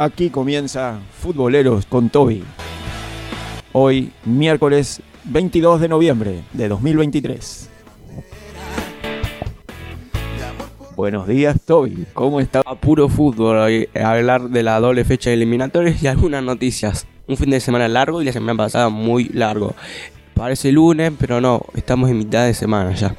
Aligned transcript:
Aquí 0.00 0.30
comienza 0.30 1.00
Futboleros 1.20 1.84
con 1.84 2.08
Toby. 2.08 2.44
Hoy, 3.72 4.12
miércoles 4.24 5.02
22 5.24 5.80
de 5.80 5.88
noviembre 5.88 6.44
de 6.52 6.68
2023. 6.68 7.68
Buenos 10.94 11.26
días, 11.26 11.60
Toby. 11.64 12.06
¿Cómo 12.14 12.38
está? 12.38 12.60
A 12.64 12.76
puro 12.76 13.08
fútbol, 13.08 13.56
hoy, 13.56 13.88
a 14.00 14.12
hablar 14.12 14.50
de 14.50 14.62
la 14.62 14.78
doble 14.78 15.04
fecha 15.04 15.30
de 15.30 15.34
eliminatorios 15.34 16.00
y 16.00 16.06
algunas 16.06 16.44
noticias. 16.44 17.08
Un 17.26 17.36
fin 17.36 17.50
de 17.50 17.58
semana 17.58 17.88
largo 17.88 18.22
y 18.22 18.24
la 18.24 18.32
semana 18.32 18.56
pasada 18.56 18.90
muy 18.90 19.24
largo. 19.30 19.74
Parece 20.34 20.70
lunes, 20.70 21.12
pero 21.18 21.40
no, 21.40 21.62
estamos 21.74 22.08
en 22.08 22.18
mitad 22.18 22.46
de 22.46 22.54
semana 22.54 22.94
ya. 22.94 23.16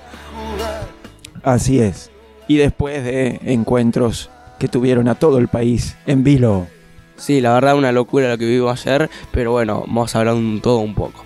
Así 1.43 1.81
es. 1.81 2.09
Y 2.47 2.55
después 2.55 3.03
de 3.03 3.41
encuentros 3.43 4.29
que 4.59 4.67
tuvieron 4.67 5.07
a 5.07 5.15
todo 5.15 5.39
el 5.39 5.47
país 5.47 5.97
en 6.05 6.23
vilo. 6.23 6.67
Sí, 7.15 7.41
la 7.41 7.53
verdad 7.53 7.75
una 7.75 7.91
locura 7.91 8.29
lo 8.29 8.37
que 8.37 8.45
vivo 8.45 8.69
ayer, 8.69 9.09
pero 9.31 9.51
bueno, 9.51 9.83
vamos 9.87 10.15
a 10.15 10.19
hablar 10.19 10.35
un 10.35 10.61
todo 10.61 10.79
un 10.79 10.93
poco. 10.93 11.23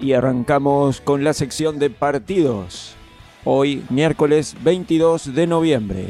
Y 0.00 0.14
arrancamos 0.14 1.00
con 1.00 1.22
la 1.22 1.32
sección 1.32 1.78
de 1.78 1.88
partidos. 1.88 2.96
Hoy, 3.44 3.84
miércoles 3.88 4.56
22 4.62 5.32
de 5.32 5.46
noviembre. 5.46 6.08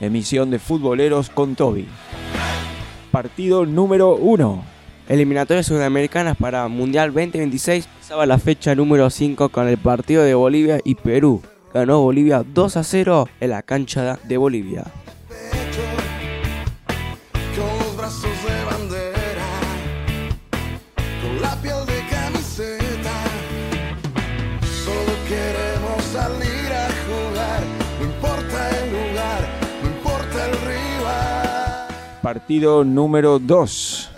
Emisión 0.00 0.50
de 0.50 0.58
Futboleros 0.58 1.28
con 1.28 1.56
Toby. 1.56 1.86
Partido 3.16 3.64
número 3.64 4.14
1. 4.14 4.62
Eliminatorias 5.08 5.64
sudamericanas 5.64 6.36
para 6.36 6.68
Mundial 6.68 7.14
2026. 7.14 7.88
Estaba 7.98 8.26
la 8.26 8.36
fecha 8.36 8.74
número 8.74 9.08
5 9.08 9.48
con 9.48 9.68
el 9.68 9.78
partido 9.78 10.22
de 10.22 10.34
Bolivia 10.34 10.80
y 10.84 10.96
Perú. 10.96 11.40
Ganó 11.72 12.02
Bolivia 12.02 12.44
2 12.46 12.76
a 12.76 12.84
0 12.84 13.26
en 13.40 13.48
la 13.48 13.62
cancha 13.62 14.18
de 14.22 14.36
Bolivia. 14.36 14.84
Partido 32.36 32.84
número 32.84 33.38
2. 33.38 34.10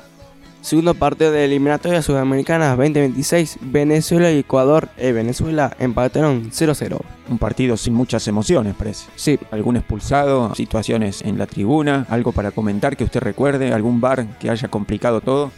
Segundo 0.60 0.94
partido 0.94 1.30
de 1.30 1.44
eliminatorias 1.44 2.04
sudamericanas 2.04 2.76
2026. 2.76 3.58
Venezuela 3.60 4.32
y 4.32 4.40
Ecuador. 4.40 4.88
Eh, 4.96 5.12
Venezuela 5.12 5.76
empataron 5.78 6.50
0-0. 6.50 6.98
Un 7.28 7.38
partido 7.38 7.76
sin 7.76 7.94
muchas 7.94 8.26
emociones, 8.26 8.74
parece. 8.74 9.08
Sí, 9.14 9.38
algún 9.52 9.76
expulsado, 9.76 10.52
situaciones 10.56 11.22
en 11.22 11.38
la 11.38 11.46
tribuna, 11.46 12.06
algo 12.10 12.32
para 12.32 12.50
comentar 12.50 12.96
que 12.96 13.04
usted 13.04 13.20
recuerde, 13.20 13.72
algún 13.72 14.00
bar 14.00 14.26
que 14.40 14.50
haya 14.50 14.66
complicado 14.66 15.20
todo. 15.20 15.52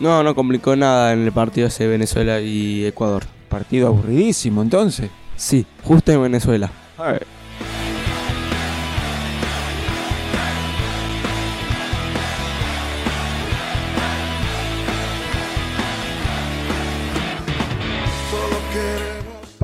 no, 0.00 0.22
no 0.22 0.34
complicó 0.34 0.74
nada 0.74 1.12
en 1.12 1.18
el 1.18 1.32
partido 1.32 1.66
ese 1.66 1.86
Venezuela 1.86 2.40
y 2.40 2.86
Ecuador. 2.86 3.24
Partido 3.50 3.88
aburridísimo 3.88 4.62
entonces. 4.62 5.10
Sí, 5.36 5.66
justo 5.84 6.12
en 6.12 6.22
Venezuela. 6.22 6.70
Ay, 6.96 7.18
Solo 7.18 7.45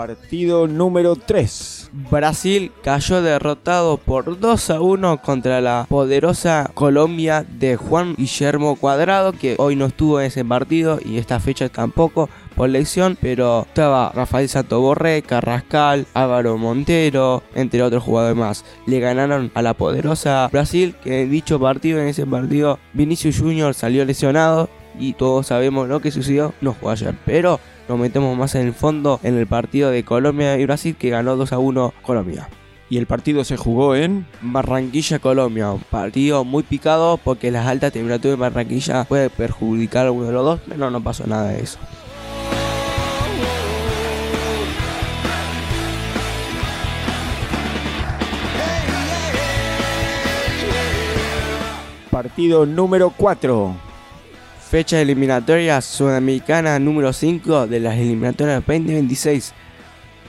Partido 0.07 0.67
número 0.67 1.15
3. 1.15 1.91
Brasil 2.11 2.73
cayó 2.83 3.23
derrotado 3.23 3.99
por 3.99 4.41
2 4.41 4.71
a 4.71 4.81
1 4.81 5.23
contra 5.23 5.61
la 5.61 5.87
poderosa 5.89 6.69
Colombia 6.75 7.47
de 7.49 7.77
Juan 7.77 8.17
Guillermo 8.17 8.75
Cuadrado, 8.75 9.31
que 9.31 9.55
hoy 9.59 9.77
no 9.77 9.87
estuvo 9.87 10.19
en 10.19 10.27
ese 10.27 10.45
partido 10.45 10.99
y 11.05 11.19
esta 11.19 11.39
fecha 11.39 11.69
tampoco 11.69 12.29
por 12.57 12.69
lección, 12.69 13.17
pero 13.21 13.65
estaba 13.69 14.11
Rafael 14.13 14.49
Santoborré, 14.49 15.23
Carrascal, 15.23 16.05
Álvaro 16.15 16.59
Montero, 16.59 17.45
entre 17.55 17.85
otros 17.85 18.03
jugadores 18.03 18.37
más. 18.37 18.65
Le 18.87 18.99
ganaron 18.99 19.53
a 19.55 19.63
la 19.63 19.75
poderosa 19.75 20.49
Brasil, 20.51 20.97
que 21.05 21.23
en 21.23 21.31
dicho 21.31 21.61
partido, 21.61 22.01
en 22.01 22.09
ese 22.09 22.27
partido, 22.27 22.81
Vinicius 22.93 23.39
Junior 23.39 23.73
salió 23.73 24.05
lesionado 24.05 24.69
y 24.99 25.13
todos 25.13 25.47
sabemos 25.47 25.89
lo 25.89 26.01
que 26.01 26.11
sucedió, 26.11 26.55
no 26.61 26.75
jugó 26.75 26.91
ayer, 26.91 27.15
pero 27.25 27.61
nos 27.93 28.01
metemos 28.01 28.35
más 28.39 28.55
en 28.55 28.67
el 28.67 28.73
fondo 28.73 29.21
en 29.23 29.37
el 29.37 29.47
partido 29.47 29.91
de 29.91 30.03
Colombia 30.03 30.57
y 30.57 30.65
Brasil 30.65 30.97
que 30.97 31.11
ganó 31.11 31.37
2 31.37 31.53
a 31.53 31.59
1 31.59 31.93
Colombia. 32.01 32.49
Y 32.89 32.97
el 32.97 33.07
partido 33.07 33.45
se 33.45 33.59
jugó 33.59 33.95
en... 33.95 34.27
Barranquilla, 34.41 35.19
Colombia, 35.19 35.73
un 35.73 35.83
partido 35.83 36.43
muy 36.43 36.63
picado 36.63 37.19
porque 37.19 37.51
las 37.51 37.67
altas 37.67 37.93
temperaturas 37.93 38.39
de 38.39 38.41
Barranquilla 38.41 39.05
puede 39.05 39.29
perjudicar 39.29 40.07
a 40.07 40.11
uno 40.11 40.25
de 40.25 40.33
los 40.33 40.43
dos, 40.43 40.61
pero 40.67 40.91
no 40.91 41.03
pasó 41.03 41.27
nada 41.27 41.49
de 41.49 41.63
eso. 41.63 41.79
Partido 52.11 52.65
número 52.65 53.13
4. 53.15 53.92
Fecha 54.73 55.03
eliminatoria 55.03 55.83
sudamericana 55.83 56.79
número 56.79 57.13
5 57.13 57.67
de 57.67 57.79
las 57.79 57.99
eliminatorias 57.99 58.65
2026. 58.67 59.53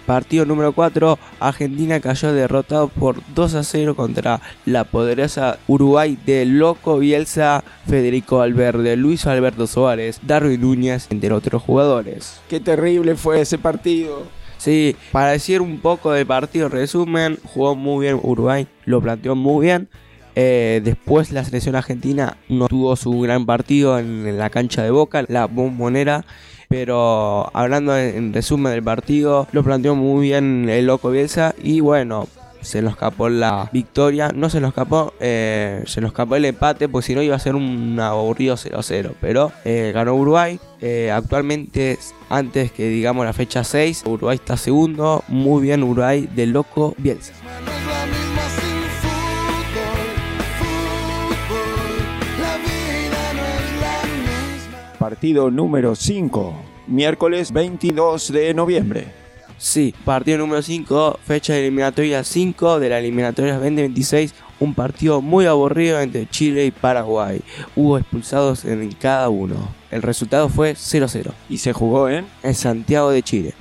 Partido 0.06 0.44
número 0.44 0.74
4, 0.74 1.18
Argentina 1.40 2.02
cayó 2.02 2.34
derrotado 2.34 2.90
por 2.90 3.22
2 3.36 3.56
a 3.56 3.64
0 3.64 3.96
contra 3.96 4.42
la 4.66 4.84
poderosa 4.84 5.59
Uruguay 5.66 6.18
de 6.26 6.44
Loco 6.44 7.00
Bielsa, 7.00 7.64
Federico 7.88 8.40
Valverde, 8.40 8.98
Luis 8.98 9.26
Alberto 9.28 9.66
Suárez, 9.66 10.20
Darwin 10.24 10.59
Núñez, 10.59 11.08
entre 11.09 11.32
otros 11.32 11.62
jugadores. 11.62 12.42
Qué 12.50 12.59
terrible 12.59 13.16
fue 13.16 13.40
ese 13.40 13.58
partido. 13.58 14.24
Sí, 14.58 14.98
para 15.14 15.32
decir 15.32 15.62
un 15.62 15.80
poco 15.80 16.12
del 16.12 16.26
partido, 16.26 16.68
resumen, 16.68 17.40
jugó 17.46 17.78
muy 17.78 18.08
bien 18.08 18.20
Uruguay, 18.22 18.68
lo 18.84 19.00
planteó 19.00 19.38
muy 19.38 19.68
bien. 19.68 19.88
Eh, 20.36 20.82
después 20.84 21.32
la 21.32 21.44
selección 21.44 21.76
argentina 21.76 22.38
no 22.50 22.68
tuvo 22.68 22.96
su 22.96 23.20
gran 23.20 23.46
partido 23.46 24.00
en, 24.00 24.38
la 24.38 24.50
cancha 24.50 24.84
de 24.84 24.92
Boca, 24.92 25.24
la 25.28 25.46
bombonera. 25.46 26.26
Pero 26.70 27.52
hablando 27.56 27.96
en, 27.98 28.16
en 28.16 28.34
resumen 28.34 28.72
del 28.72 28.84
partido, 28.84 29.48
lo 29.52 29.64
planteó 29.64 29.96
muy 29.96 30.28
bien 30.28 30.68
el 30.70 30.88
loco 30.88 31.12
Bielsa 31.12 31.54
y 31.62 31.82
bueno, 31.82 32.28
se 32.64 32.82
nos 32.82 32.94
escapó 32.94 33.30
la 33.30 33.70
victoria. 33.72 34.32
No 34.34 34.50
se 34.50 34.60
nos 34.60 34.70
escapó, 34.70 35.14
eh, 35.20 35.84
se 35.86 36.02
nos 36.02 36.10
escapó 36.10 36.36
el 36.36 36.46
empate, 36.46 36.90
porque 36.90 37.08
si 37.08 37.16
no 37.16 37.22
iba 37.22 37.36
a 37.36 37.40
ser 37.40 37.56
un 37.56 38.00
aburrido 38.00 38.56
0-0. 38.56 39.12
Pero 39.22 39.52
eh, 39.66 39.92
ganó 39.94 40.16
Uruguay. 40.16 40.60
Actualmente, 41.14 41.98
antes 42.30 42.72
que 42.74 42.90
digamos 42.90 43.26
la 43.26 43.32
fecha 43.34 43.64
6, 43.64 44.04
Uruguay 44.06 44.36
está 44.36 44.58
segundo. 44.58 45.24
Muy 45.28 45.62
bien, 45.62 45.84
Uruguay 45.84 46.28
de 46.36 46.48
loco 46.48 46.96
Bielsa. 46.98 47.34
Partido 55.03 55.52
número 55.52 55.96
5. 55.96 56.53
Miércoles 56.88 57.52
22 57.52 58.31
de 58.31 58.53
noviembre. 58.53 59.08
Sí, 59.58 59.94
partido 60.05 60.38
número 60.38 60.61
5, 60.61 61.20
fecha 61.26 61.52
de 61.52 61.59
eliminatoria 61.59 62.23
5 62.23 62.79
de 62.79 62.88
la 62.88 63.00
eliminatoria 63.00 63.55
2026. 63.55 64.34
Un 64.61 64.73
partido 64.73 65.22
muy 65.22 65.46
aburrido 65.46 66.00
entre 66.00 66.29
Chile 66.29 66.66
y 66.66 66.72
Paraguay. 66.72 67.41
Hubo 67.76 67.97
expulsados 67.97 68.64
en 68.64 68.90
cada 68.94 69.28
uno. 69.28 69.55
El 69.91 70.03
resultado 70.03 70.47
fue 70.47 70.72
0-0 70.72 71.34
Y 71.50 71.58
se 71.58 71.73
jugó 71.73 72.08
en... 72.08 72.26
en 72.41 72.55
Santiago 72.55 73.09
de 73.09 73.23
Chile. 73.23 73.53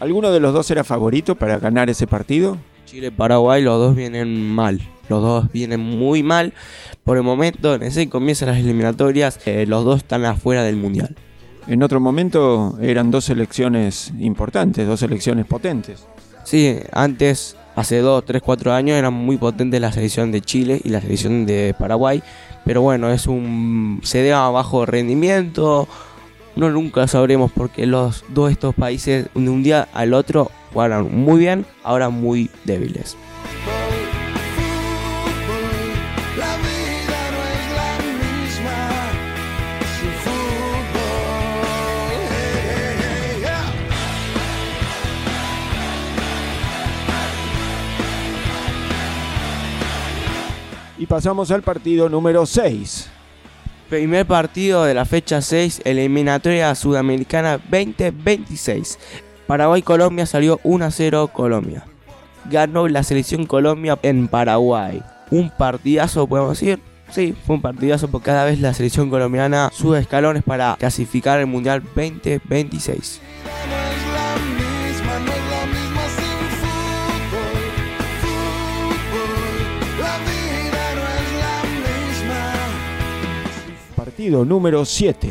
¿Alguno 0.00 0.30
de 0.32 0.40
los 0.40 0.54
dos 0.54 0.70
era 0.70 0.82
favorito 0.82 1.34
para 1.34 1.58
ganar 1.58 1.90
ese 1.90 2.06
partido? 2.06 2.56
Chile 2.86 3.08
y 3.08 3.10
Paraguay, 3.10 3.62
los 3.62 3.78
dos 3.78 3.94
vienen 3.94 4.48
mal. 4.48 4.80
Los 5.10 5.22
dos 5.22 5.52
vienen 5.52 5.80
muy 5.80 6.22
mal. 6.22 6.54
Por 7.02 7.16
el 7.16 7.24
momento, 7.24 7.74
en 7.74 7.82
ese 7.82 8.08
comienzan 8.08 8.48
las 8.48 8.58
eliminatorias, 8.58 9.40
eh, 9.44 9.66
los 9.66 9.84
dos 9.84 9.98
están 9.98 10.24
afuera 10.24 10.62
del 10.62 10.76
mundial. 10.76 11.16
En 11.66 11.82
otro 11.82 11.98
momento 11.98 12.78
eran 12.80 13.10
dos 13.10 13.24
selecciones 13.24 14.12
importantes, 14.20 14.86
dos 14.86 15.00
selecciones 15.00 15.46
potentes. 15.46 16.06
Sí, 16.44 16.78
antes, 16.92 17.56
hace 17.74 17.98
2, 17.98 18.24
3, 18.24 18.40
4 18.40 18.72
años, 18.72 18.96
eran 18.96 19.12
muy 19.12 19.36
potentes 19.36 19.80
la 19.80 19.90
selección 19.90 20.30
de 20.30 20.42
Chile 20.42 20.80
y 20.84 20.90
la 20.90 21.00
selección 21.00 21.44
de 21.44 21.74
Paraguay. 21.76 22.22
Pero 22.64 22.82
bueno, 22.82 23.10
es 23.10 23.26
un. 23.26 24.00
se 24.04 24.18
debe 24.18 24.34
a 24.34 24.48
bajo 24.48 24.86
rendimiento. 24.86 25.88
No 26.54 26.70
nunca 26.70 27.08
sabremos 27.08 27.50
porque 27.50 27.84
los 27.86 28.24
dos 28.28 28.46
de 28.46 28.52
estos 28.52 28.76
países 28.76 29.26
de 29.34 29.50
un 29.50 29.64
día 29.64 29.88
al 29.92 30.14
otro 30.14 30.52
jugaron 30.72 31.12
muy 31.24 31.40
bien, 31.40 31.66
ahora 31.82 32.10
muy 32.10 32.48
débiles. 32.64 33.16
Pasamos 51.10 51.50
al 51.50 51.62
partido 51.62 52.08
número 52.08 52.46
6. 52.46 53.10
Primer 53.88 54.24
partido 54.26 54.84
de 54.84 54.94
la 54.94 55.04
fecha 55.04 55.42
6, 55.42 55.82
eliminatoria 55.84 56.72
sudamericana 56.76 57.58
2026. 57.58 58.96
Paraguay-Colombia 59.48 60.24
salió 60.24 60.60
1 60.62 60.84
a 60.84 60.90
0 60.92 61.30
Colombia. 61.32 61.84
Ganó 62.48 62.86
la 62.86 63.02
selección 63.02 63.44
Colombia 63.46 63.98
en 64.04 64.28
Paraguay. 64.28 65.02
Un 65.32 65.50
partidazo, 65.50 66.28
podemos 66.28 66.60
decir. 66.60 66.78
Sí, 67.10 67.34
fue 67.44 67.56
un 67.56 67.62
partidazo 67.62 68.06
porque 68.06 68.26
cada 68.26 68.44
vez 68.44 68.60
la 68.60 68.72
selección 68.72 69.10
colombiana 69.10 69.70
sube 69.74 69.98
escalones 69.98 70.44
para 70.44 70.76
clasificar 70.78 71.40
el 71.40 71.46
Mundial 71.46 71.82
2026. 71.82 73.20
Partido 84.20 84.44
número 84.44 84.84
7. 84.84 85.30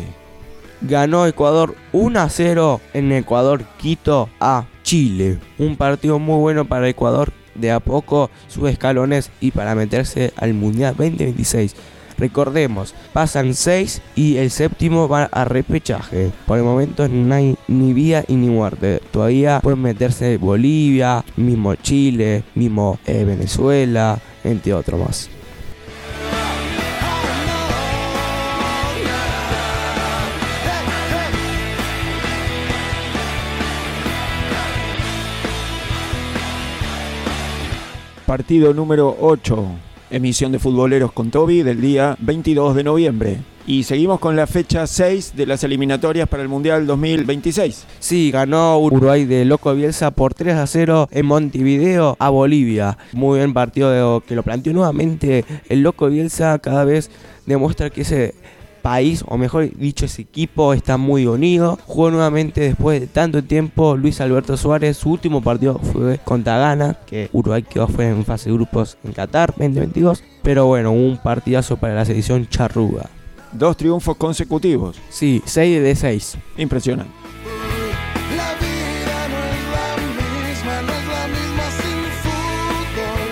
ganó 0.82 1.28
Ecuador 1.28 1.76
1 1.92 2.20
a 2.20 2.28
0 2.28 2.82
en 2.96 3.12
Ecuador 3.12 3.64
Quito 3.78 4.30
a 4.40 4.66
Chile. 4.82 5.38
Un 5.60 5.76
partido 5.76 6.18
muy 6.18 6.40
bueno 6.40 6.66
para 6.66 6.90
Ecuador, 6.90 7.32
de 7.54 7.70
a 7.70 7.80
poco 7.82 8.32
sube 8.48 8.72
escalones 8.72 9.30
y 9.42 9.52
para 9.52 9.76
meterse 9.76 10.34
al 10.38 10.56
Mundial 10.56 10.96
2026. 10.98 11.76
Recordemos, 12.18 12.96
pasan 13.14 13.54
6 13.54 14.02
y 14.16 14.38
el 14.38 14.50
séptimo 14.50 15.08
va 15.08 15.26
a 15.26 15.46
repechaje. 15.46 16.32
Por 16.48 16.58
el 16.58 16.64
momento 16.64 17.08
no 17.08 17.36
hay 17.36 17.58
ni 17.68 17.94
vida 17.94 18.24
y 18.28 18.38
ni 18.38 18.50
muerte. 18.50 19.04
Todavía 19.12 19.60
pueden 19.62 19.84
meterse 19.84 20.38
Bolivia, 20.38 21.24
mismo 21.36 21.76
Chile, 21.76 22.44
mismo 22.56 22.98
eh, 23.06 23.24
Venezuela, 23.24 24.18
entre 24.44 24.74
otros 24.74 25.00
más. 25.00 25.39
Partido 38.30 38.76
número 38.76 39.18
8. 39.22 39.66
Emisión 40.12 40.52
de 40.52 40.60
Futboleros 40.60 41.12
con 41.12 41.32
Toby 41.32 41.64
del 41.64 41.82
día 41.82 42.16
22 42.20 42.76
de 42.76 42.84
noviembre. 42.84 43.38
Y 43.66 43.82
seguimos 43.82 44.20
con 44.20 44.36
la 44.36 44.46
fecha 44.46 44.86
6 44.86 45.34
de 45.36 45.48
las 45.48 45.64
eliminatorias 45.64 46.30
para 46.30 46.44
el 46.44 46.48
Mundial 46.48 46.86
2026. 46.86 47.88
Sí, 47.98 48.30
ganó 48.30 48.78
Uruguay 48.78 49.26
de 49.26 49.46
Loco 49.46 49.74
Bielsa 49.74 50.12
por 50.12 50.36
3 50.36 50.58
a 50.58 50.68
0 50.68 51.10
en 51.10 51.26
Montevideo 51.26 52.18
a 52.20 52.30
Bolivia. 52.30 53.00
Muy 53.14 53.40
bien 53.40 53.52
partido 53.56 54.22
que 54.22 54.36
lo 54.36 54.44
planteó 54.44 54.74
nuevamente 54.74 55.44
el 55.68 55.82
Loco 55.82 56.08
Bielsa. 56.08 56.60
Cada 56.60 56.84
vez 56.84 57.10
demuestra 57.48 57.90
que 57.90 58.02
ese 58.02 58.36
país, 58.82 59.24
o 59.28 59.38
mejor 59.38 59.70
dicho, 59.76 60.06
ese 60.06 60.24
equipo 60.24 60.74
está 60.74 60.98
muy 60.98 61.26
unido. 61.26 61.78
Jugó 61.86 62.12
nuevamente 62.12 62.62
después 62.62 63.00
de 63.00 63.08
tanto 63.08 63.44
tiempo 63.44 63.96
Luis 63.96 64.22
Alberto 64.22 64.58
Suárez. 64.58 64.98
Su 64.98 65.12
último 65.12 65.42
partido 65.42 65.80
fue 65.80 66.20
contra 66.20 66.58
Ghana, 66.58 66.98
que 67.06 67.30
Uruguay 67.34 67.64
quedó 67.64 67.88
fuera 67.88 68.12
en 68.12 68.26
fase 68.26 68.50
de 68.50 68.56
grupos 68.56 68.98
en 69.04 69.14
Qatar 69.14 69.50
2022. 69.52 70.24
Pero 70.44 70.66
bueno, 70.66 70.92
un 70.92 71.18
partidazo 71.18 71.78
para 71.78 71.94
la 71.94 72.06
selección 72.06 72.48
charruga. 72.48 73.10
Dos 73.52 73.78
triunfos 73.78 74.16
consecutivos. 74.18 75.00
Sí, 75.10 75.42
6 75.46 75.82
de 75.82 75.96
6. 75.96 76.38
Impresionante. 76.58 77.12
La 78.38 78.54
vida 78.56 79.28
no 79.28 79.40
es 79.44 79.64
la 79.74 79.98
misma, 79.98 80.82
no 80.84 80.94
es 80.94 81.06
la 81.08 81.28
misma 81.28 81.66
sin 81.80 82.00
fútbol, 82.22 83.30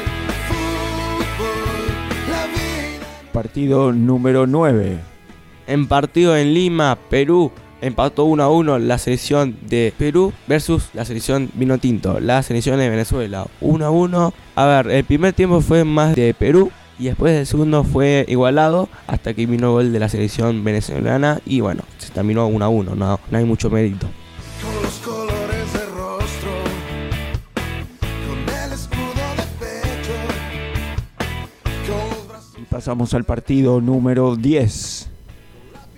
fútbol. 1.37 1.85
La 2.29 2.43
vida. 2.47 3.31
Partido 3.31 3.91
número 3.93 4.47
9. 4.47 5.16
En 5.67 5.85
partido 5.87 6.37
en 6.37 6.53
Lima, 6.53 6.97
Perú 7.09 7.51
empató 7.81 8.23
1 8.23 8.41
a 8.41 8.49
1 8.49 8.79
la 8.79 8.97
selección 8.97 9.57
de 9.67 9.93
Perú 9.97 10.31
versus 10.47 10.89
la 10.93 11.03
selección 11.03 11.49
Vino 11.55 11.77
Tinto, 11.77 12.21
la 12.21 12.41
selección 12.41 12.79
de 12.79 12.89
Venezuela. 12.89 13.45
1 13.59 13.85
a 13.85 13.89
1. 13.89 14.33
A 14.55 14.65
ver, 14.65 14.89
el 14.89 15.03
primer 15.03 15.33
tiempo 15.33 15.59
fue 15.59 15.83
más 15.83 16.15
de 16.15 16.33
Perú 16.33 16.71
y 16.97 17.07
después 17.07 17.33
el 17.33 17.45
segundo 17.45 17.83
fue 17.83 18.25
igualado 18.29 18.87
hasta 19.07 19.33
que 19.33 19.45
vino 19.45 19.67
el 19.67 19.73
gol 19.73 19.93
de 19.93 19.99
la 19.99 20.07
selección 20.07 20.63
venezolana 20.63 21.41
y 21.45 21.59
bueno, 21.59 21.83
se 21.97 22.11
terminó 22.11 22.47
1 22.47 22.63
a 22.63 22.69
1, 22.69 22.95
no, 22.95 23.19
no 23.29 23.37
hay 23.37 23.43
mucho 23.43 23.69
mérito. 23.69 24.07
Pasamos 32.69 33.13
al 33.13 33.25
partido 33.25 33.81
número 33.81 34.37
10. 34.37 35.16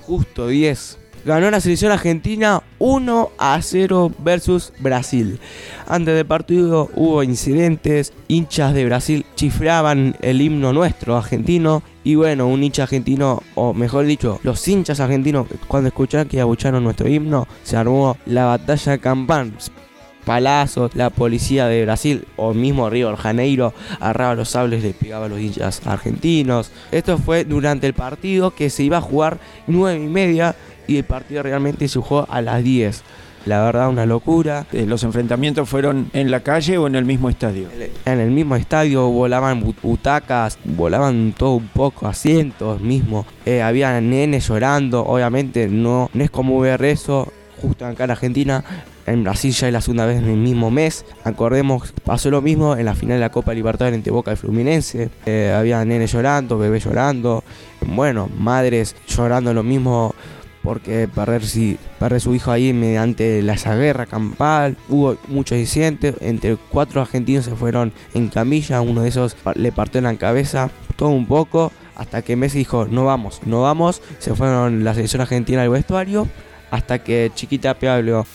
Justo 0.09 0.47
10. 0.47 0.97
Ganó 1.23 1.51
la 1.51 1.61
selección 1.61 1.91
argentina 1.91 2.63
1 2.79 3.29
a 3.38 3.61
0 3.61 4.11
versus 4.17 4.73
Brasil. 4.79 5.39
Antes 5.88 6.15
del 6.15 6.25
partido 6.25 6.89
hubo 6.95 7.21
incidentes, 7.21 8.11
hinchas 8.27 8.73
de 8.73 8.85
Brasil 8.85 9.23
chifraban 9.35 10.15
el 10.21 10.41
himno 10.41 10.73
nuestro 10.73 11.15
argentino 11.15 11.83
y 12.03 12.15
bueno, 12.15 12.47
un 12.47 12.63
hincha 12.63 12.83
argentino, 12.83 13.44
o 13.53 13.75
mejor 13.75 14.06
dicho, 14.06 14.39
los 14.41 14.67
hinchas 14.67 15.00
argentinos 15.00 15.45
cuando 15.67 15.89
escucharon 15.89 16.27
que 16.27 16.41
abucharon 16.41 16.83
nuestro 16.83 17.07
himno, 17.07 17.47
se 17.61 17.77
armó 17.77 18.17
la 18.25 18.45
batalla 18.45 18.97
campán. 18.97 19.53
Palazos, 20.30 20.94
la 20.94 21.10
policía 21.10 21.66
de 21.66 21.84
Brasil 21.86 22.24
o 22.36 22.54
mismo 22.54 22.88
Río 22.88 23.10
de 23.10 23.18
Janeiro 23.18 23.74
agarraba 24.00 24.36
los 24.36 24.50
sables 24.50 24.84
le 24.84 24.94
pegaba 24.94 25.26
a 25.26 25.28
los 25.28 25.40
hinchas 25.40 25.81
argentinos. 25.88 26.70
Esto 26.92 27.18
fue 27.18 27.46
durante 27.46 27.88
el 27.88 27.96
partido 27.96 28.52
que 28.52 28.70
se 28.70 28.84
iba 28.84 28.98
a 28.98 29.02
jugar 29.02 29.40
9 29.66 30.04
y 30.04 30.08
media 30.08 30.56
y 30.88 30.98
el 30.98 31.04
partido 31.04 31.42
realmente 31.42 31.88
se 31.88 31.98
jugó 32.00 32.28
a 32.30 32.44
las 32.44 32.64
10. 32.64 33.02
La 33.48 33.64
verdad, 33.64 33.90
una 33.90 34.06
locura. 34.06 34.68
Eh, 34.72 34.86
¿Los 34.86 35.02
enfrentamientos 35.04 35.68
fueron 35.68 36.12
en 36.14 36.30
la 36.30 36.42
calle 36.42 36.78
o 36.78 36.86
en 36.86 36.94
el 36.94 37.06
mismo 37.06 37.31
estadio? 37.31 37.68
En 38.06 38.19
el 38.19 38.30
mismo 38.30 38.56
estadio 38.56 39.09
volaban 39.09 39.64
bu- 39.64 39.74
butacas, 39.81 40.59
volaban 40.64 41.33
todo 41.36 41.54
un 41.56 41.69
poco, 41.69 42.06
asientos 42.07 42.81
mismo. 42.81 43.26
Eh, 43.48 43.64
había 43.64 44.00
nenes 44.00 44.48
llorando, 44.48 45.04
obviamente 45.04 45.68
no, 45.69 46.12
no 46.14 46.24
es 46.24 46.30
como 46.30 46.59
ver 46.59 46.83
eso 46.86 47.31
justo 47.59 47.86
acá 47.86 48.04
en 48.04 48.12
Argentina. 48.12 48.64
En 49.06 49.23
Brasil 49.23 49.51
ya 49.51 49.68
es 49.68 49.73
la 49.73 49.81
segunda 49.81 50.06
vez 50.06 50.18
en 50.18 50.29
el 50.29 50.37
mismo 50.37 50.69
mes. 50.71 51.06
Acordemos, 51.23 51.94
pasó 52.03 52.29
lo 52.29 52.41
mismo 52.41 52.75
en 52.75 52.85
la 52.85 52.95
final 52.95 53.18
de 53.18 53.21
la 53.21 53.31
Copa 53.31 53.53
Libertadores 53.53 53.95
entre 53.95 54.11
Boca 54.11 54.33
y 54.33 54.35
Fluminense. 54.35 55.09
Eh, 55.25 55.53
había 55.56 55.83
nenes 55.85 56.11
llorando, 56.11 56.57
bebés 56.57 56.85
llorando. 56.85 57.44
Bueno, 57.85 58.29
madres 58.37 58.95
llorando 59.07 59.53
lo 59.53 59.63
mismo 59.63 60.13
porque 60.63 61.07
perder, 61.07 61.45
si, 61.45 61.77
perder 61.99 62.21
su 62.21 62.35
hijo 62.35 62.51
ahí 62.51 62.73
mediante 62.73 63.41
la, 63.41 63.53
esa 63.53 63.75
guerra 63.75 64.06
campal. 64.06 64.77
Hubo 64.87 65.18
muchos 65.27 65.57
incidentes, 65.57 66.15
entre 66.21 66.57
cuatro 66.57 67.01
argentinos 67.01 67.45
se 67.45 67.56
fueron 67.56 67.94
en 68.13 68.27
camilla, 68.27 68.81
uno 68.81 69.01
de 69.01 69.09
esos 69.09 69.35
le 69.56 69.71
partió 69.71 69.99
en 69.99 70.06
la 70.06 70.15
cabeza, 70.15 70.69
todo 70.95 71.09
un 71.09 71.25
poco, 71.25 71.71
hasta 71.95 72.21
que 72.21 72.35
Messi 72.35 72.59
dijo, 72.59 72.85
no 72.89 73.06
vamos, 73.06 73.41
no 73.45 73.61
vamos, 73.61 74.01
se 74.19 74.35
fueron 74.35 74.83
la 74.83 74.94
selección 74.94 75.21
argentina 75.21 75.63
al 75.63 75.69
vestuario, 75.69 76.27
hasta 76.71 76.99
que 76.99 77.31
Chiquitapia 77.33 77.95
habló. 77.95 78.25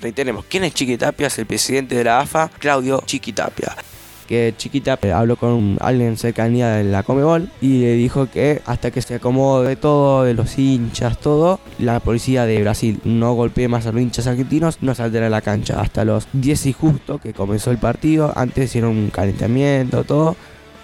Reiteremos, 0.00 0.44
¿quién 0.48 0.64
es 0.64 0.74
Chiquitapia? 0.74 1.26
Es 1.26 1.38
el 1.38 1.46
presidente 1.46 1.94
de 1.94 2.04
la 2.04 2.20
AFA, 2.20 2.50
Claudio 2.58 3.02
Chiquitapia 3.04 3.76
que 4.26 4.54
Chiquita 4.56 4.98
habló 5.14 5.36
con 5.36 5.78
alguien 5.80 6.10
en 6.10 6.16
cercanía 6.16 6.68
de 6.70 6.84
la 6.84 7.02
Comebol 7.02 7.48
y 7.60 7.80
le 7.80 7.94
dijo 7.94 8.28
que 8.30 8.60
hasta 8.66 8.90
que 8.90 9.00
se 9.00 9.16
acomode 9.16 9.76
todo, 9.76 10.24
de 10.24 10.34
los 10.34 10.58
hinchas, 10.58 11.18
todo, 11.18 11.60
la 11.78 12.00
policía 12.00 12.44
de 12.44 12.60
Brasil 12.60 13.00
no 13.04 13.34
golpee 13.34 13.68
más 13.68 13.86
a 13.86 13.92
los 13.92 14.02
hinchas 14.02 14.26
argentinos, 14.26 14.78
no 14.82 14.94
saldrá 14.94 15.26
a 15.26 15.30
la 15.30 15.40
cancha. 15.40 15.80
Hasta 15.80 16.04
los 16.04 16.26
10 16.32 16.66
y 16.66 16.72
justo 16.72 17.18
que 17.18 17.32
comenzó 17.32 17.70
el 17.70 17.78
partido, 17.78 18.32
antes 18.36 18.66
hicieron 18.66 18.90
un 18.90 19.10
calentamiento, 19.10 20.04
todo. 20.04 20.36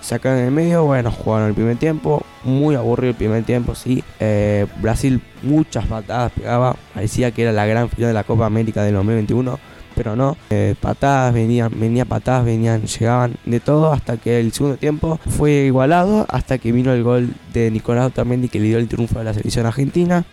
Sacaron 0.03 0.41
en 0.41 0.45
el 0.47 0.51
medio, 0.51 0.85
bueno, 0.85 1.11
jugaron 1.11 1.49
el 1.49 1.55
primer 1.55 1.79
tiempo, 1.79 2.23
muy 2.45 2.75
aburrido 2.75 3.11
el 3.11 3.17
primer 3.17 3.45
tiempo, 3.45 3.75
sí. 3.75 4.05
Eh, 4.21 4.67
Brasil 4.81 5.23
muchas 5.43 5.87
patadas 5.87 6.33
pegaba, 6.33 6.77
parecía 6.93 7.31
que 7.31 7.43
era 7.43 7.53
la 7.53 7.65
gran 7.65 7.89
final 7.89 8.09
de 8.09 8.15
la 8.15 8.25
Copa 8.25 8.45
América 8.45 8.83
del 8.83 8.95
2021 8.95 9.59
pero 9.95 10.17
no. 10.17 10.37
Eh, 10.51 10.75
patadas, 10.81 11.33
venían, 11.35 11.73
venía 11.79 12.05
patadas, 12.05 12.45
venían, 12.45 12.83
llegaban 12.85 13.37
de 13.45 13.61
todo 13.61 13.93
hasta 13.93 14.17
que 14.17 14.41
el 14.41 14.53
segundo 14.53 14.77
tiempo 14.77 15.19
fue 15.29 15.67
igualado, 15.67 16.27
hasta 16.29 16.59
que 16.59 16.73
vino 16.73 16.93
el 16.93 17.03
gol 17.03 17.35
de 17.53 17.71
Nicolás 17.71 18.07
Otamendi 18.07 18.49
que 18.49 18.59
le 18.59 18.67
dio 18.67 18.79
el 18.79 18.89
triunfo 18.89 19.19
a 19.19 19.25
la 19.25 19.35
selección 19.35 19.67
argentina. 19.67 20.25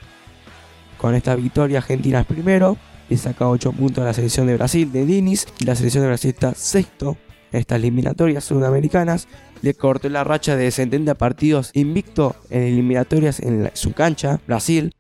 Con 0.98 1.16
esta 1.16 1.36
victoria 1.36 1.78
Argentina 1.78 2.22
es 2.22 2.26
primero, 2.26 2.78
le 3.10 3.18
saca 3.18 3.48
8 3.48 3.72
puntos 3.72 4.02
a 4.02 4.06
la 4.06 4.14
selección 4.14 4.48
de 4.48 4.56
Brasil 4.56 4.92
de 4.92 5.06
Diniz 5.06 5.48
y 5.60 5.66
la 5.66 5.76
selección 5.76 6.04
de 6.04 6.10
Brasil 6.10 6.30
está 6.32 6.54
sexto 6.54 7.18
en 7.52 7.60
estas 7.62 7.78
eliminatorias 7.78 8.44
sudamericanas. 8.44 9.28
Le 9.62 9.74
cortó 9.74 10.10
la 10.10 10.24
racha 10.24 10.56
de 10.56 10.72
70 10.72 11.16
partidos 11.16 11.72
invicto 11.74 12.36
en 12.50 12.64
eliminatorias 12.64 13.40
en 13.40 13.70
su 13.74 13.94
cancha, 13.94 14.40
Brasil, 14.48 14.96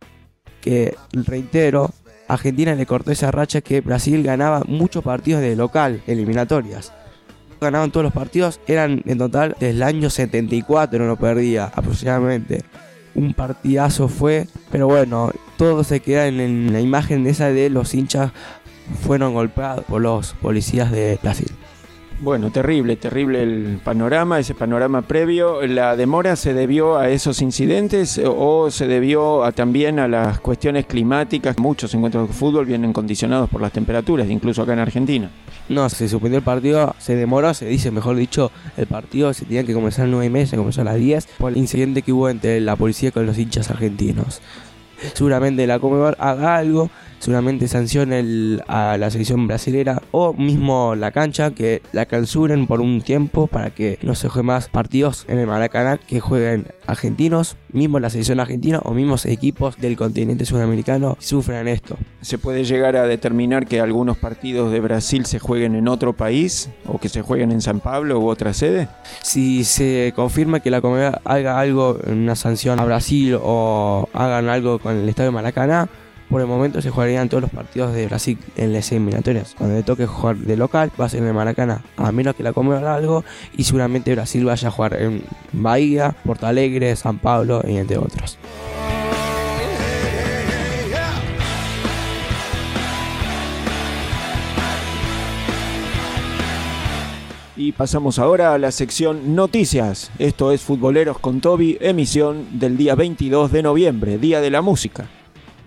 que 0.62 0.96
reitero, 1.13 1.92
Argentina 2.28 2.75
le 2.75 2.86
cortó 2.86 3.12
esa 3.12 3.32
racha 3.32 3.62
que 3.62 3.82
Brasil 3.82 4.24
ganaba 4.24 4.63
muchos 4.68 5.04
partidos 5.04 5.42
de 5.42 5.56
local, 5.56 6.01
eliminatorias. 6.08 6.94
ganaban 7.60 7.92
todos 7.92 8.04
los 8.04 8.13
partidos, 8.13 8.60
eran 8.68 9.01
en 9.06 9.18
total 9.18 9.56
desde 9.60 9.72
el 9.72 9.84
año 9.84 10.10
74 10.10 11.06
no 11.06 11.18
perdía 11.18 11.66
aproximadamente. 11.66 12.63
Un 13.16 13.34
partidazo 13.34 14.08
fue, 14.08 14.48
pero 14.72 14.88
bueno, 14.88 15.32
todo 15.58 15.84
se 15.84 16.00
queda 16.00 16.28
en, 16.28 16.39
en 16.39 16.72
la 16.72 16.80
imagen 16.80 17.25
esa 17.28 17.50
de 17.50 17.70
los 17.70 17.94
hinchas 17.94 18.32
fueron 19.01 19.34
golpeados 19.34 19.86
por 19.86 20.01
los 20.01 20.34
policías 20.34 20.92
de 20.92 21.20
Brasil. 21.22 21.51
Bueno, 22.22 22.52
terrible, 22.52 22.98
terrible 22.98 23.42
el 23.42 23.80
panorama, 23.82 24.40
ese 24.40 24.54
panorama 24.54 25.04
previo. 25.04 25.66
¿La 25.66 25.96
demora 25.96 26.36
se 26.36 26.54
debió 26.54 26.98
a 26.98 27.08
esos 27.08 27.42
incidentes 27.42 28.20
o 28.26 28.70
se 28.72 28.88
debió 28.88 29.46
a, 29.46 29.54
también 29.54 30.00
a 30.00 30.08
las 30.10 30.42
cuestiones 30.42 30.86
climáticas? 30.86 31.58
Muchos 31.58 31.94
encuentros 31.94 32.28
de 32.28 32.34
fútbol 32.34 32.66
vienen 32.66 32.92
condicionados 32.92 33.50
por 33.50 33.62
las 33.62 33.72
temperaturas, 33.72 34.30
incluso 34.30 34.64
acá 34.64 34.74
en 34.74 34.80
Argentina. 34.80 35.32
No, 35.70 35.88
se 35.88 36.10
suspendió 36.10 36.40
el 36.40 36.44
partido, 36.44 36.94
se 37.00 37.16
demoró, 37.16 37.54
se 37.54 37.68
dice, 37.68 37.90
mejor 37.90 38.18
dicho, 38.18 38.52
el 38.76 38.88
partido 38.88 39.34
se 39.34 39.46
tenía 39.46 39.64
que 39.64 39.74
comenzar 39.74 40.04
a 40.04 40.08
las 40.08 40.12
9 40.12 40.26
y 40.26 40.30
media, 40.30 40.48
se 40.48 40.58
comenzó 40.58 40.82
a 40.82 40.86
las 40.86 40.98
10 40.98 41.26
por 41.38 41.54
el 41.54 41.58
incidente 41.58 42.02
que 42.02 42.12
hubo 42.12 42.28
entre 42.28 42.60
la 42.60 42.76
policía 42.76 43.12
con 43.12 43.26
los 43.26 43.38
hinchas 43.38 43.70
argentinos. 43.70 44.42
Seguramente 45.14 45.66
la 45.66 45.80
Comebol 45.80 46.18
haga 46.20 46.58
algo, 46.58 46.90
seguramente 47.20 47.68
sancione 47.68 48.20
el- 48.20 48.64
a 48.68 48.98
la 48.98 49.10
selección 49.12 49.48
brasilera 49.48 50.02
o 50.12 50.34
mismo 50.34 50.96
la 50.96 51.12
cancha, 51.12 51.52
que 51.52 51.82
la 51.92 52.06
clausuren 52.06 52.66
por 52.68 52.82
un 52.82 53.02
tiempo 53.02 53.48
para 53.48 53.70
que 53.70 54.00
no 54.02 54.16
se 54.16 54.28
jueguen 54.30 54.48
más 54.48 54.70
partidos 54.70 55.26
en 55.28 55.38
el 55.40 55.48
Maracaná 55.48 55.98
que 55.98 56.20
jueguen 56.20 56.68
argentinos, 56.88 57.56
mismo 57.72 58.00
la 58.00 58.10
selección 58.10 58.40
argentina 58.40 58.80
o 58.84 58.94
mismos 58.94 59.26
equipos 59.26 59.78
del 59.78 59.96
continente 59.96 60.46
sudamericano 60.46 61.18
sufran 61.20 61.68
esto. 61.68 61.98
¿Se 62.22 62.38
puede 62.38 62.64
llegar 62.64 62.96
a 62.96 63.04
determinar 63.06 63.68
que 63.68 63.80
algunos 63.80 64.18
partidos 64.18 64.72
de 64.72 64.80
Brasil 64.80 65.26
se 65.26 65.40
jueguen 65.40 65.76
en 65.76 65.88
otro 65.88 66.14
país 66.14 66.70
o 66.88 66.98
que 66.98 67.10
se 67.10 67.22
jueguen 67.22 67.52
en 67.52 67.62
San 67.62 67.80
Pablo 67.80 68.20
u 68.20 68.28
otra 68.28 68.54
sede? 68.54 68.88
Si 69.22 69.64
se 69.66 70.14
confirma 70.16 70.62
que 70.62 70.72
la 70.72 70.82
Conmebol 70.82 71.20
haga 71.26 71.60
algo, 71.60 72.00
una 72.08 72.36
sanción 72.36 72.80
a 72.80 72.86
Brasil 72.86 73.38
o 73.40 74.10
hagan 74.14 74.50
algo 74.50 74.80
con 74.80 74.96
el 74.98 75.08
estadio 75.08 75.32
Maracaná, 75.32 75.90
por 76.29 76.41
el 76.41 76.48
momento 76.48 76.81
se 76.81 76.91
jugarían 76.91 77.27
todos 77.27 77.41
los 77.41 77.51
partidos 77.51 77.93
de 77.93 78.07
Brasil 78.07 78.38
en 78.55 78.71
las 78.71 78.91
eliminatorias. 78.91 79.55
Cuando 79.57 79.75
le 79.75 79.83
toque 79.83 80.05
jugar 80.05 80.38
de 80.38 80.55
local, 80.55 80.91
va 81.00 81.05
a 81.05 81.09
ser 81.09 81.21
en 81.21 81.27
el 81.27 81.33
Maracaná, 81.33 81.81
a 81.98 82.12
menos 82.12 82.36
que 82.36 82.43
la 82.43 82.51
haga 82.51 82.95
algo 82.95 83.24
y 83.57 83.63
seguramente 83.63 84.13
Brasil 84.13 84.45
vaya 84.45 84.67
a 84.67 84.71
jugar 84.71 85.01
en 85.01 85.24
Bahía, 85.51 86.15
Porto 86.24 86.45
Alegre, 86.45 86.95
San 86.95 87.17
Pablo 87.17 87.63
y 87.67 87.77
entre 87.77 87.98
otros. 87.98 88.38
Y 97.57 97.74
pasamos 97.74 98.19
ahora 98.19 98.53
a 98.53 98.57
la 98.57 98.71
sección 98.71 99.36
Noticias. 99.36 100.12
Esto 100.17 100.53
es 100.53 100.62
Futboleros 100.62 101.19
con 101.19 101.41
Toby, 101.41 101.77
emisión 101.81 102.57
del 102.57 102.77
día 102.77 102.95
22 102.95 103.51
de 103.51 103.63
noviembre, 103.63 104.17
Día 104.17 104.39
de 104.39 104.50
la 104.50 104.62
Música. 104.62 105.09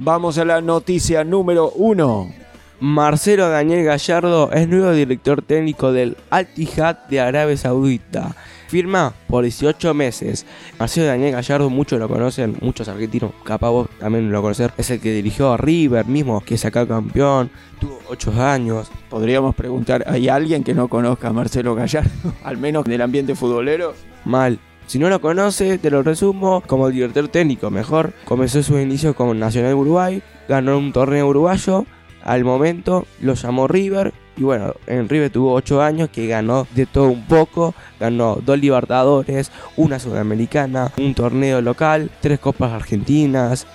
Vamos 0.04 0.36
a 0.36 0.44
la 0.44 0.60
noticia 0.60 1.22
número 1.22 1.70
1. 1.76 2.34
Marcelo 2.80 3.48
Daniel 3.48 3.84
Gallardo 3.84 4.50
es 4.50 4.66
nuevo 4.66 4.90
director 4.90 5.42
técnico 5.42 5.92
del 5.92 6.16
Al 6.28 6.48
Ittihad 6.56 7.06
de 7.08 7.20
Arabia 7.20 7.56
Saudita. 7.56 8.34
Firma 8.66 9.14
por 9.28 9.44
18 9.44 9.94
meses. 9.94 10.44
Marcelo 10.76 11.06
Daniel 11.06 11.30
Gallardo, 11.30 11.70
muchos 11.70 12.00
lo 12.00 12.08
conocen, 12.08 12.56
muchos 12.62 12.88
argentinos, 12.88 13.30
capaz 13.44 13.70
vos 13.70 13.88
también 14.00 14.32
lo 14.32 14.42
conocer. 14.42 14.72
Es 14.76 14.90
el 14.90 14.98
que 14.98 15.12
dirigió 15.12 15.52
a 15.52 15.56
River 15.56 16.04
mismo, 16.06 16.40
que 16.40 16.58
sacó 16.58 16.84
campeón, 16.88 17.48
tuvo 17.78 18.00
8 18.08 18.32
años. 18.42 18.90
Podríamos 19.08 19.54
preguntar, 19.54 20.02
¿hay 20.08 20.28
alguien 20.28 20.64
que 20.64 20.74
no 20.74 20.88
conozca 20.88 21.28
a 21.28 21.32
Marcelo 21.32 21.76
Gallardo? 21.76 22.10
Al 22.42 22.58
menos 22.58 22.84
del 22.86 23.02
ambiente 23.02 23.36
futbolero. 23.36 23.94
Mal. 24.24 24.58
Si 24.86 24.98
no 24.98 25.08
lo 25.08 25.20
conoce, 25.20 25.78
te 25.78 25.90
lo 25.90 26.02
resumo 26.02 26.62
como 26.66 26.90
director 26.90 27.28
técnico. 27.28 27.70
Mejor 27.70 28.12
comenzó 28.24 28.62
su 28.62 28.78
inicio 28.78 29.14
con 29.14 29.38
Nacional 29.38 29.74
Uruguay, 29.74 30.22
ganó 30.48 30.78
un 30.78 30.92
torneo 30.92 31.28
uruguayo. 31.28 31.86
Al 32.22 32.44
momento 32.44 33.06
lo 33.20 33.34
llamó 33.34 33.66
River. 33.68 34.12
Y 34.36 34.44
bueno, 34.44 34.74
en 34.86 35.08
River 35.08 35.30
tuvo 35.30 35.52
8 35.54 35.82
años 35.82 36.08
que 36.10 36.26
ganó 36.26 36.66
de 36.74 36.86
todo 36.86 37.08
un 37.08 37.26
poco. 37.26 37.74
Ganó 37.98 38.38
dos 38.44 38.58
Libertadores, 38.58 39.50
una 39.76 39.98
Sudamericana, 39.98 40.92
un 40.98 41.14
torneo 41.14 41.60
local, 41.60 42.10
tres 42.20 42.38
Copas 42.38 42.72
Argentinas, 42.72 43.66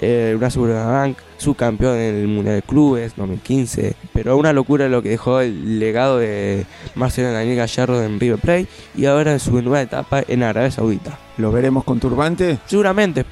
eh, 0.00 0.34
una 0.36 0.50
Superbank, 0.50 1.18
subcampeón 1.40 1.96
en 1.96 2.14
el 2.14 2.28
Mundial 2.28 2.56
de 2.56 2.62
Clubes 2.62 3.14
2015. 3.16 3.94
Pero 4.12 4.36
una 4.36 4.52
locura 4.52 4.88
lo 4.88 5.02
que 5.02 5.10
dejó 5.10 5.40
el 5.40 5.78
legado 5.78 6.18
de 6.18 6.66
Marcelo 6.94 7.32
Daniel 7.32 7.56
Gallardo 7.56 8.02
en 8.04 8.20
River 8.20 8.38
Plate 8.38 8.66
y 8.96 9.06
ahora 9.06 9.32
en 9.32 9.40
su 9.40 9.60
nueva 9.62 9.82
etapa 9.82 10.22
en 10.26 10.42
Arabia 10.42 10.70
Saudita. 10.70 11.18
¿Lo 11.38 11.50
veremos 11.50 11.84
con 11.84 11.98
turbante? 11.98 12.58
Seguramente. 12.66 13.24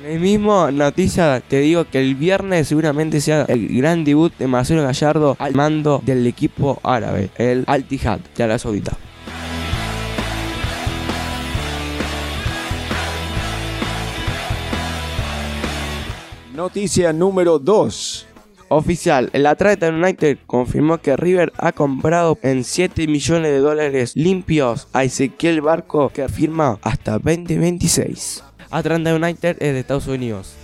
En 0.00 0.12
el 0.14 0.20
mismo 0.20 0.70
noticia 0.70 1.42
te 1.46 1.60
digo 1.60 1.84
que 1.84 2.00
el 2.00 2.14
viernes 2.14 2.68
seguramente 2.68 3.20
sea 3.20 3.42
el 3.42 3.68
gran 3.76 4.04
debut 4.04 4.32
de 4.38 4.46
Marcelo 4.46 4.82
Gallardo 4.82 5.36
al 5.38 5.54
mando 5.54 6.00
del 6.04 6.26
equipo 6.26 6.80
árabe, 6.82 7.28
el 7.36 7.64
Al 7.66 7.80
Ittihad 7.80 8.20
de 8.34 8.42
Arabia 8.44 8.58
Saudita. 8.58 8.96
Noticia 16.58 17.12
número 17.12 17.60
2. 17.60 18.26
Oficial, 18.70 19.30
el 19.32 19.46
Atlanta 19.46 19.90
United 19.90 20.38
confirmó 20.44 20.98
que 20.98 21.16
River 21.16 21.52
ha 21.56 21.70
comprado 21.70 22.36
en 22.42 22.64
7 22.64 23.06
millones 23.06 23.52
de 23.52 23.58
dólares 23.60 24.16
limpios 24.16 24.88
a 24.92 25.04
Ezequiel 25.04 25.60
Barco 25.60 26.08
que 26.08 26.28
firma 26.28 26.80
hasta 26.82 27.12
2026. 27.12 28.42
Atlanta 28.70 29.14
United 29.14 29.50
es 29.60 29.72
de 29.72 29.78
Estados 29.78 30.08
Unidos. 30.08 30.56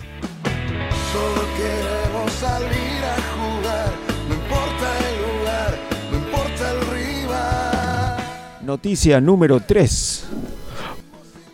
Solo 1.12 1.46
queremos 1.56 2.32
salir 2.32 3.04
a 3.04 3.16
jugar, 3.36 3.92
no 4.26 4.34
importa 4.34 4.98
el 4.98 5.16
lugar, 5.22 5.78
no 6.10 6.16
importa 6.18 6.72
el 6.72 6.80
rival. 6.90 8.66
Noticia 8.66 9.20
número 9.20 9.60
3. 9.60 10.26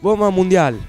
Bomba 0.00 0.30
Mundial. 0.30 0.80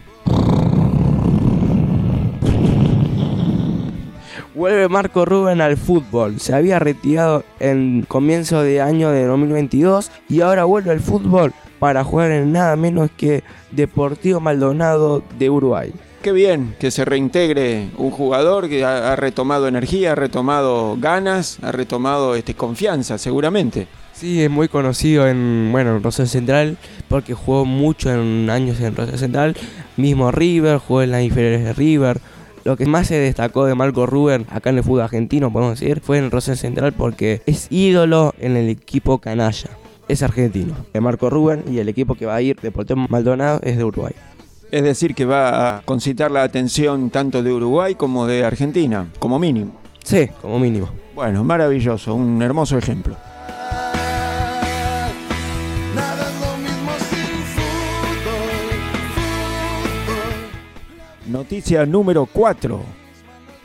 Vuelve 4.62 4.88
Marco 4.89 5.25
Rubén 5.25 5.60
al 5.60 5.75
fútbol. 5.75 6.39
Se 6.39 6.53
había 6.53 6.77
retirado 6.77 7.44
en 7.60 8.06
comienzo 8.08 8.62
de 8.62 8.80
año 8.80 9.10
de 9.10 9.25
2022 9.25 10.12
y 10.30 10.41
ahora 10.41 10.65
vuelve 10.65 10.91
al 10.91 11.00
fútbol 11.00 11.51
para 11.80 12.03
jugar 12.03 12.30
en 12.30 12.51
nada 12.51 12.75
menos 12.75 13.10
que 13.18 13.44
Deportivo 13.72 14.39
Maldonado 14.39 15.24
de 15.39 15.50
Uruguay. 15.50 15.91
Qué 16.22 16.32
bien 16.32 16.75
que 16.80 16.91
se 16.91 17.06
reintegre 17.06 17.89
un 17.98 18.12
jugador 18.12 18.70
que 18.70 18.86
ha, 18.86 19.13
ha 19.13 19.15
retomado 19.15 19.68
energía, 19.68 20.12
ha 20.12 20.15
retomado 20.15 20.96
ganas, 21.00 21.58
ha 21.63 21.72
retomado 21.72 22.36
este, 22.36 22.53
confianza, 22.53 23.18
seguramente. 23.18 23.88
Sí, 24.13 24.44
es 24.44 24.51
muy 24.51 24.68
conocido 24.68 25.27
en, 25.27 25.70
bueno, 25.72 25.96
en 25.96 26.03
Rosario 26.03 26.30
Central 26.30 26.77
porque 27.08 27.34
jugó 27.34 27.65
mucho 27.65 28.13
en 28.13 28.48
años 28.51 28.80
en 28.80 28.96
Rosario 28.96 29.18
Central. 29.18 29.58
Mismo 29.98 30.32
River, 30.32 30.77
jugó 30.77 31.01
en 31.01 31.10
las 31.10 31.24
inferiores 31.24 31.63
de 31.63 31.74
River. 31.74 32.22
Lo 32.63 32.77
que 32.77 32.86
más 32.86 33.08
se 33.08 33.15
destacó 33.15 33.65
de 33.65 33.74
Marco 33.74 34.06
Rubén 34.06 34.46
acá 34.51 34.70
en 34.70 34.77
el 34.77 34.84
fútbol 34.84 35.01
argentino, 35.01 35.51
podemos 35.51 35.80
decir, 35.80 36.00
fue 36.00 36.20
en 36.20 36.30
Rosario 36.30 36.58
Central 36.58 36.94
porque 36.94 37.41
es 37.48 37.68
ídolo 37.72 38.36
en 38.39 38.56
el 38.56 38.70
equipo 38.70 39.18
canalla. 39.18 39.70
Es 40.08 40.22
argentino. 40.22 40.75
De 40.94 41.01
Marco 41.01 41.30
Rubén 41.30 41.63
y 41.72 41.80
el 41.80 41.89
equipo 41.89 42.15
que 42.15 42.25
va 42.25 42.36
a 42.36 42.41
ir, 42.41 42.60
Deportivo 42.60 43.08
Maldonado, 43.10 43.60
es 43.63 43.77
de 43.77 43.84
Uruguay. 43.84 44.13
Es 44.70 44.84
decir, 44.84 45.15
que 45.15 45.25
va 45.25 45.77
a 45.77 45.82
concitar 45.82 46.30
la 46.32 46.44
atención 46.44 47.10
tanto 47.10 47.41
de 47.41 47.51
Uruguay 47.51 47.96
como 47.96 48.27
de 48.27 48.44
Argentina, 48.46 49.08
como 49.20 49.39
mínimo. 49.39 49.74
Sí, 50.03 50.30
como 50.41 50.60
mínimo. 50.60 50.89
Bueno, 51.15 51.44
maravilloso, 51.44 52.13
un 52.13 52.41
hermoso 52.41 52.77
ejemplo. 52.77 53.15
Noticia 61.32 61.86
número 61.86 62.26
4. 62.26 62.82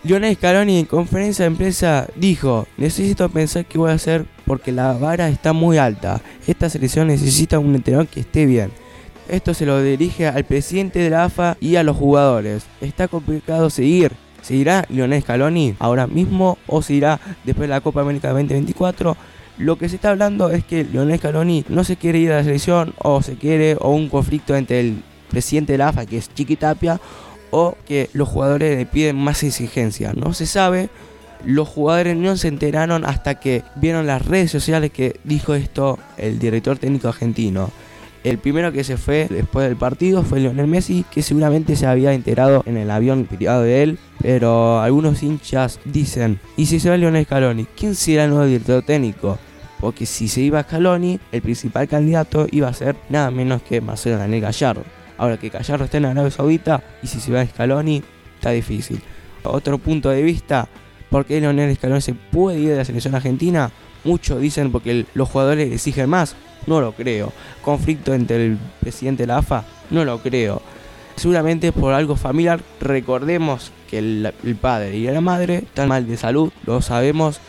Lionel 0.05 0.37
Scaloni 0.37 0.79
en 0.79 0.85
conferencia 0.85 1.43
de 1.43 1.49
empresa 1.49 2.07
dijo, 2.15 2.69
necesito 2.77 3.29
pensar 3.29 3.65
qué 3.65 3.77
voy 3.77 3.91
a 3.91 3.95
hacer 3.95 4.25
porque 4.47 4.71
la 4.71 4.93
vara 4.93 5.29
está 5.29 5.53
muy 5.53 5.77
alta. 5.77 6.21
Esta 6.47 6.71
selección 6.71 7.09
necesita 7.09 7.59
un 7.59 7.75
entrenador 7.75 8.07
que 8.07 8.21
esté 8.21 8.47
bien. 8.47 8.71
Esto 9.29 9.53
se 9.53 9.67
lo 9.67 9.83
dirige 9.83 10.29
al 10.29 10.45
presidente 10.45 11.01
de 11.01 11.11
la 11.11 11.25
AFA 11.25 11.57
y 11.61 11.75
a 11.75 11.83
los 11.83 11.97
jugadores. 11.97 12.67
Está 12.81 13.09
complicado 13.09 13.69
seguir. 13.69 14.13
¿Seguirá 14.43 14.85
Lionel 14.89 15.23
Scaloni 15.23 15.75
ahora 15.81 16.07
mismo 16.07 16.59
o 16.69 16.83
seguirá 16.83 17.19
después 17.43 17.69
de 17.69 17.75
la 17.75 17.81
Copa 17.81 18.03
América 18.03 18.29
2024? 18.29 19.17
Lo 19.59 19.77
que 19.77 19.89
se 19.89 19.97
está 19.97 20.11
hablando 20.11 20.51
es 20.51 20.65
que 20.65 20.85
Lionel 20.85 21.19
Scaloni 21.19 21.65
no 21.69 21.83
se 21.83 21.97
quiere 21.97 22.21
ir 22.21 22.31
a 22.31 22.37
la 22.37 22.45
selección 22.45 22.95
o 22.99 23.23
se 23.23 23.35
quiere 23.35 23.77
o 23.81 23.91
un 23.91 24.09
conflicto 24.09 24.55
entre 24.55 24.79
el 24.79 25.03
presidente 25.31 25.73
de 25.73 25.79
la 25.79 25.89
AFA 25.89 26.07
que 26.07 26.19
es 26.19 26.33
Chiqui 26.33 26.55
Tapia 26.55 27.01
o 27.51 27.77
que 27.87 28.11
los 28.13 28.29
jugadores 28.29 28.77
le 28.77 28.87
piden 28.87 29.17
más 29.17 29.43
exigencia. 29.43 30.13
No 30.15 30.33
se 30.33 30.47
sabe, 30.47 30.89
Los 31.45 31.69
jugadores 31.69 32.17
no 32.17 32.37
se 32.37 32.49
enteraron 32.49 33.05
hasta 33.05 33.37
que 33.37 33.63
vieron 33.77 34.07
las 34.07 34.25
redes 34.25 34.51
sociales 34.51 34.91
que 34.91 35.21
dijo 35.23 35.55
esto 35.55 35.99
el 36.17 36.39
director 36.39 36.79
técnico 36.79 37.09
argentino. 37.09 37.71
El 38.25 38.39
primero 38.39 38.73
que 38.73 38.83
se 38.83 38.97
fue 38.97 39.29
después 39.31 39.69
del 39.69 39.77
partido 39.77 40.25
fue 40.25 40.41
Lionel 40.41 40.67
Messi, 40.67 41.05
que 41.13 41.23
seguramente 41.23 41.77
se 41.77 41.87
había 41.87 42.13
enterado 42.13 42.65
en 42.67 42.77
el 42.77 42.91
avión 42.91 43.27
privado 43.27 43.63
de 43.63 43.85
él, 43.85 43.99
pero 44.21 44.81
algunos 44.81 45.23
hinchas 45.23 45.79
dicen, 45.85 46.41
¿y 46.57 46.67
si 46.67 46.81
se 46.81 46.91
va 46.91 46.97
Lionel 46.97 47.25
Scaloni? 47.27 47.67
¿Quién 47.77 47.95
será 47.95 48.25
el 48.25 48.31
nuevo 48.31 48.47
director 48.47 48.83
técnico? 48.83 49.39
Porque 49.79 50.07
si 50.07 50.27
se 50.27 50.41
iba 50.41 50.63
Scaloni, 50.63 51.21
el 51.31 51.43
principal 51.43 51.87
candidato 51.87 52.49
iba 52.51 52.67
a 52.67 52.75
ser 52.75 52.97
nada 53.11 53.31
menos 53.31 53.63
que 53.63 53.81
Marcelo 53.81 54.19
Daniel 54.19 54.41
Gallardo. 54.41 54.83
Ahora 55.19 55.39
que 55.39 55.49
Gallardo 55.49 55.85
está 55.85 55.99
en 55.99 56.07
Arabia 56.07 56.31
Saudita 56.31 56.83
y 57.03 57.07
si 57.07 57.21
se 57.21 57.33
va 57.33 57.45
Scaloni, 57.45 58.03
está 58.37 58.51
difícil. 58.51 59.01
Otro 59.43 59.79
punto 59.79 60.11
de 60.11 60.23
vista, 60.23 60.69
¿por 61.11 61.25
qué 61.25 61.41
Lionel 61.41 61.75
Scaloni 61.77 62.01
se 62.01 62.15
puede 62.15 62.59
ir 62.59 62.71
de 62.71 62.77
la 62.77 62.85
selección 62.85 63.15
argentina? 63.15 63.71
Muchos 64.05 64.41
dicen 64.41 64.73
porque 64.73 65.07
los 65.15 65.29
jugadores 65.29 65.73
exigen 65.73 66.09
más. 66.11 66.37
No 66.67 66.81
lo 66.81 66.93
creo. 66.93 67.33
Conflicto 67.63 68.13
entre 68.13 68.47
el 68.47 68.59
presidente 68.81 69.23
de 69.23 69.29
la 69.29 69.39
AFA, 69.39 69.65
no 69.91 70.05
lo 70.05 70.21
creo. 70.21 70.63
Seguramente 71.17 71.73
por 71.73 71.95
algo 71.95 72.17
familiar, 72.17 72.61
recordemos 72.81 73.73
que 73.89 73.99
el, 73.99 74.57
padre 74.61 74.97
y 74.97 75.07
la 75.07 75.21
madre 75.21 75.59
están 75.59 75.89
mal 75.89 76.07
de 76.07 76.17
salud, 76.17 76.53
lo 76.67 76.83
sabemos. 76.83 77.41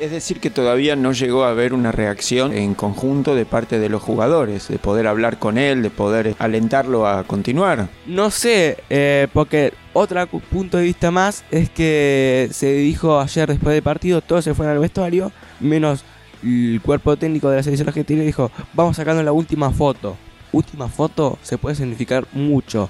Es 0.00 0.10
decir, 0.10 0.40
que 0.40 0.48
todavía 0.48 0.96
no 0.96 1.12
llegó 1.12 1.44
a 1.44 1.50
haber 1.50 1.74
una 1.74 1.92
reacción 1.92 2.54
en 2.54 2.72
conjunto 2.72 3.34
de 3.34 3.44
parte 3.44 3.78
de 3.78 3.90
los 3.90 4.02
jugadores, 4.02 4.68
de 4.68 4.78
poder 4.78 5.06
hablar 5.06 5.38
con 5.38 5.58
él, 5.58 5.82
de 5.82 5.90
poder 5.90 6.34
alentarlo 6.38 7.06
a 7.06 7.24
continuar. 7.24 7.90
No 8.06 8.30
sé, 8.30 8.78
eh, 8.88 9.28
porque 9.34 9.74
otro 9.92 10.26
punto 10.26 10.78
de 10.78 10.84
vista 10.84 11.10
más 11.10 11.44
es 11.50 11.68
que 11.68 12.48
se 12.50 12.72
dijo 12.72 13.20
ayer 13.20 13.46
después 13.46 13.74
del 13.74 13.82
partido, 13.82 14.22
todos 14.22 14.42
se 14.42 14.54
fueron 14.54 14.74
al 14.74 14.80
vestuario, 14.80 15.32
menos 15.60 16.02
el 16.42 16.80
cuerpo 16.82 17.18
técnico 17.18 17.50
de 17.50 17.56
la 17.56 17.62
selección 17.62 17.88
argentina 17.88 18.22
dijo, 18.22 18.50
vamos 18.72 18.96
sacando 18.96 19.22
la 19.22 19.32
última 19.32 19.70
foto. 19.70 20.16
Última 20.50 20.88
foto 20.88 21.38
se 21.42 21.58
puede 21.58 21.76
significar 21.76 22.26
mucho. 22.32 22.88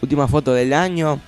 Última 0.00 0.26
foto 0.26 0.54
del 0.54 0.72
año, 0.72 1.20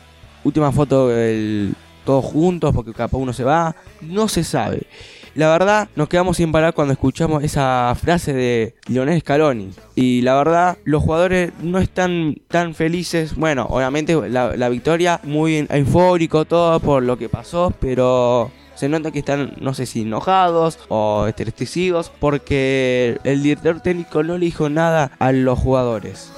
última 0.42 0.72
foto 0.72 1.08
del, 1.08 1.74
todos 2.08 2.24
juntos 2.24 2.74
porque 2.74 2.94
capaz 2.94 3.18
uno 3.18 3.34
se 3.34 3.44
va, 3.44 3.76
no 4.00 4.28
se 4.28 4.42
sabe. 4.42 4.86
La 5.34 5.48
verdad, 5.48 5.88
nos 5.96 6.08
quedamos 6.08 6.36
sin 6.36 6.52
parar 6.52 6.74
cuando 6.74 6.92
escuchamos 6.92 7.44
esa 7.44 7.94
frase 8.00 8.32
de 8.32 8.74
Lionel 8.88 9.20
Scaloni. 9.20 9.70
Y 9.94 10.22
la 10.22 10.34
verdad, 10.36 10.78
los 10.84 11.02
jugadores 11.02 11.52
no 11.62 11.78
están 11.78 12.36
tan 12.48 12.74
felices. 12.74 13.36
Bueno, 13.36 13.66
obviamente 13.68 14.16
la, 14.28 14.56
la 14.56 14.68
victoria, 14.68 15.20
muy 15.22 15.66
eufórico 15.70 16.44
todo 16.44 16.80
por 16.80 17.02
lo 17.02 17.18
que 17.18 17.28
pasó, 17.28 17.72
pero 17.80 18.50
se 18.74 18.88
nota 18.88 19.10
que 19.10 19.18
están, 19.18 19.54
no 19.60 19.74
sé 19.74 19.86
si 19.86 20.02
enojados 20.02 20.78
o 20.86 21.26
estrecidos 21.26 22.12
porque 22.20 23.18
el 23.24 23.42
director 23.42 23.80
técnico 23.80 24.22
no 24.22 24.38
le 24.38 24.46
dijo 24.46 24.68
nada 24.68 25.10
a 25.18 25.32
los 25.32 25.58
jugadores. 25.58 26.32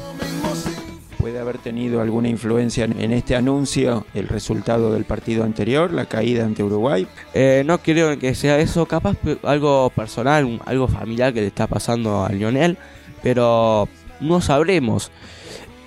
¿Puede 1.20 1.38
haber 1.38 1.58
tenido 1.58 2.00
alguna 2.00 2.28
influencia 2.28 2.84
en 2.84 3.12
este 3.12 3.36
anuncio 3.36 4.06
el 4.14 4.28
resultado 4.28 4.92
del 4.92 5.04
partido 5.04 5.44
anterior, 5.44 5.92
la 5.92 6.06
caída 6.06 6.44
ante 6.44 6.62
Uruguay? 6.62 7.06
Eh, 7.34 7.62
no 7.66 7.78
creo 7.78 8.18
que 8.18 8.34
sea 8.34 8.58
eso, 8.58 8.86
capaz 8.86 9.16
algo 9.42 9.90
personal, 9.90 10.60
algo 10.64 10.88
familiar 10.88 11.34
que 11.34 11.42
le 11.42 11.48
está 11.48 11.66
pasando 11.66 12.24
a 12.24 12.30
Lionel, 12.30 12.78
pero 13.22 13.88
no 14.20 14.40
sabremos. 14.40 15.10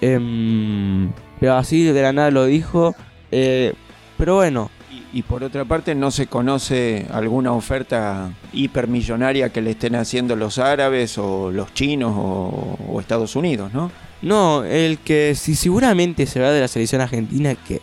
Em, 0.01 1.11
pero 1.39 1.55
así 1.55 1.83
de 1.83 2.01
la 2.01 2.13
nada 2.13 2.29
lo 2.29 2.45
dijo. 2.45 2.95
Eh, 3.31 3.73
pero 4.17 4.35
bueno, 4.35 4.69
y 5.13 5.21
por 5.21 5.43
otra 5.43 5.65
parte 5.65 5.95
no 5.95 6.11
se 6.11 6.27
conoce 6.27 7.07
alguna 7.11 7.53
oferta 7.53 8.31
hipermillonaria 8.51 9.49
que 9.49 9.61
le 9.61 9.71
estén 9.71 9.95
haciendo 9.95 10.35
los 10.35 10.57
árabes 10.57 11.17
o 11.17 11.51
los 11.51 11.73
chinos 11.73 12.13
o, 12.15 12.99
Estados 12.99 13.35
Unidos, 13.35 13.73
¿no? 13.73 13.91
No, 14.23 14.63
el 14.63 14.99
que 14.99 15.35
si 15.35 15.53
seguramente 15.53 16.25
se 16.25 16.39
va 16.39 16.49
de 16.51 16.61
la 16.61 16.69
selección 16.69 17.01
argentina, 17.01 17.55
que 17.55 17.81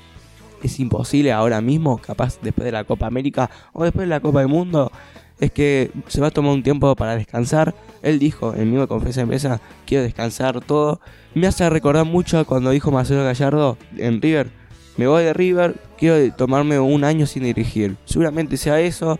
es 0.63 0.81
imposible 0.81 1.33
ahora 1.33 1.61
mismo, 1.61 1.99
capaz 1.99 2.39
después 2.41 2.65
de 2.65 2.73
la 2.73 2.85
Copa 2.85 3.07
América 3.07 3.51
o 3.73 3.85
después 3.85 4.05
de 4.07 4.09
la 4.09 4.21
Copa 4.21 4.41
del 4.41 4.49
Mundo, 4.49 4.91
es 5.39 5.53
que 5.53 5.91
se 6.07 6.21
va 6.21 6.29
a 6.29 6.31
tomar 6.31 6.53
un 6.53 6.63
tiempo 6.63 6.97
para 6.97 7.15
descansar. 7.15 7.75
Él 8.03 8.19
dijo 8.19 8.55
en 8.55 8.71
mismo 8.71 8.89
conferencia 8.89 9.21
de 9.21 9.25
empresa, 9.25 9.61
quiero 9.87 10.03
descansar 10.05 10.61
todo. 10.63 11.01
Me 11.35 11.47
hace 11.47 11.69
recordar 11.69 12.07
mucho 12.07 12.45
cuando 12.47 12.71
dijo 12.71 12.91
Marcelo 12.91 13.23
Gallardo 13.23 13.77
en 13.99 14.23
River, 14.23 14.51
me 14.97 15.07
voy 15.07 15.25
de 15.25 15.33
River, 15.33 15.77
quiero 15.99 16.35
tomarme 16.35 16.79
un 16.79 17.05
año 17.05 17.27
sin 17.27 17.45
dirigir. 17.45 17.97
Seguramente 18.07 18.57
sea 18.57 18.81
eso. 18.81 19.19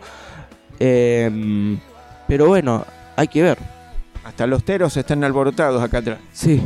Em, 0.79 1.79
pero 2.27 2.47
bueno, 2.47 2.85
hay 3.15 3.27
que 3.27 3.41
ver. 3.43 3.57
Hasta 4.23 4.45
los 4.47 4.63
teros 4.63 4.95
están 4.97 5.23
alborotados 5.23 5.81
acá 5.81 5.99
atrás. 5.99 6.19
Sí. 6.33 6.61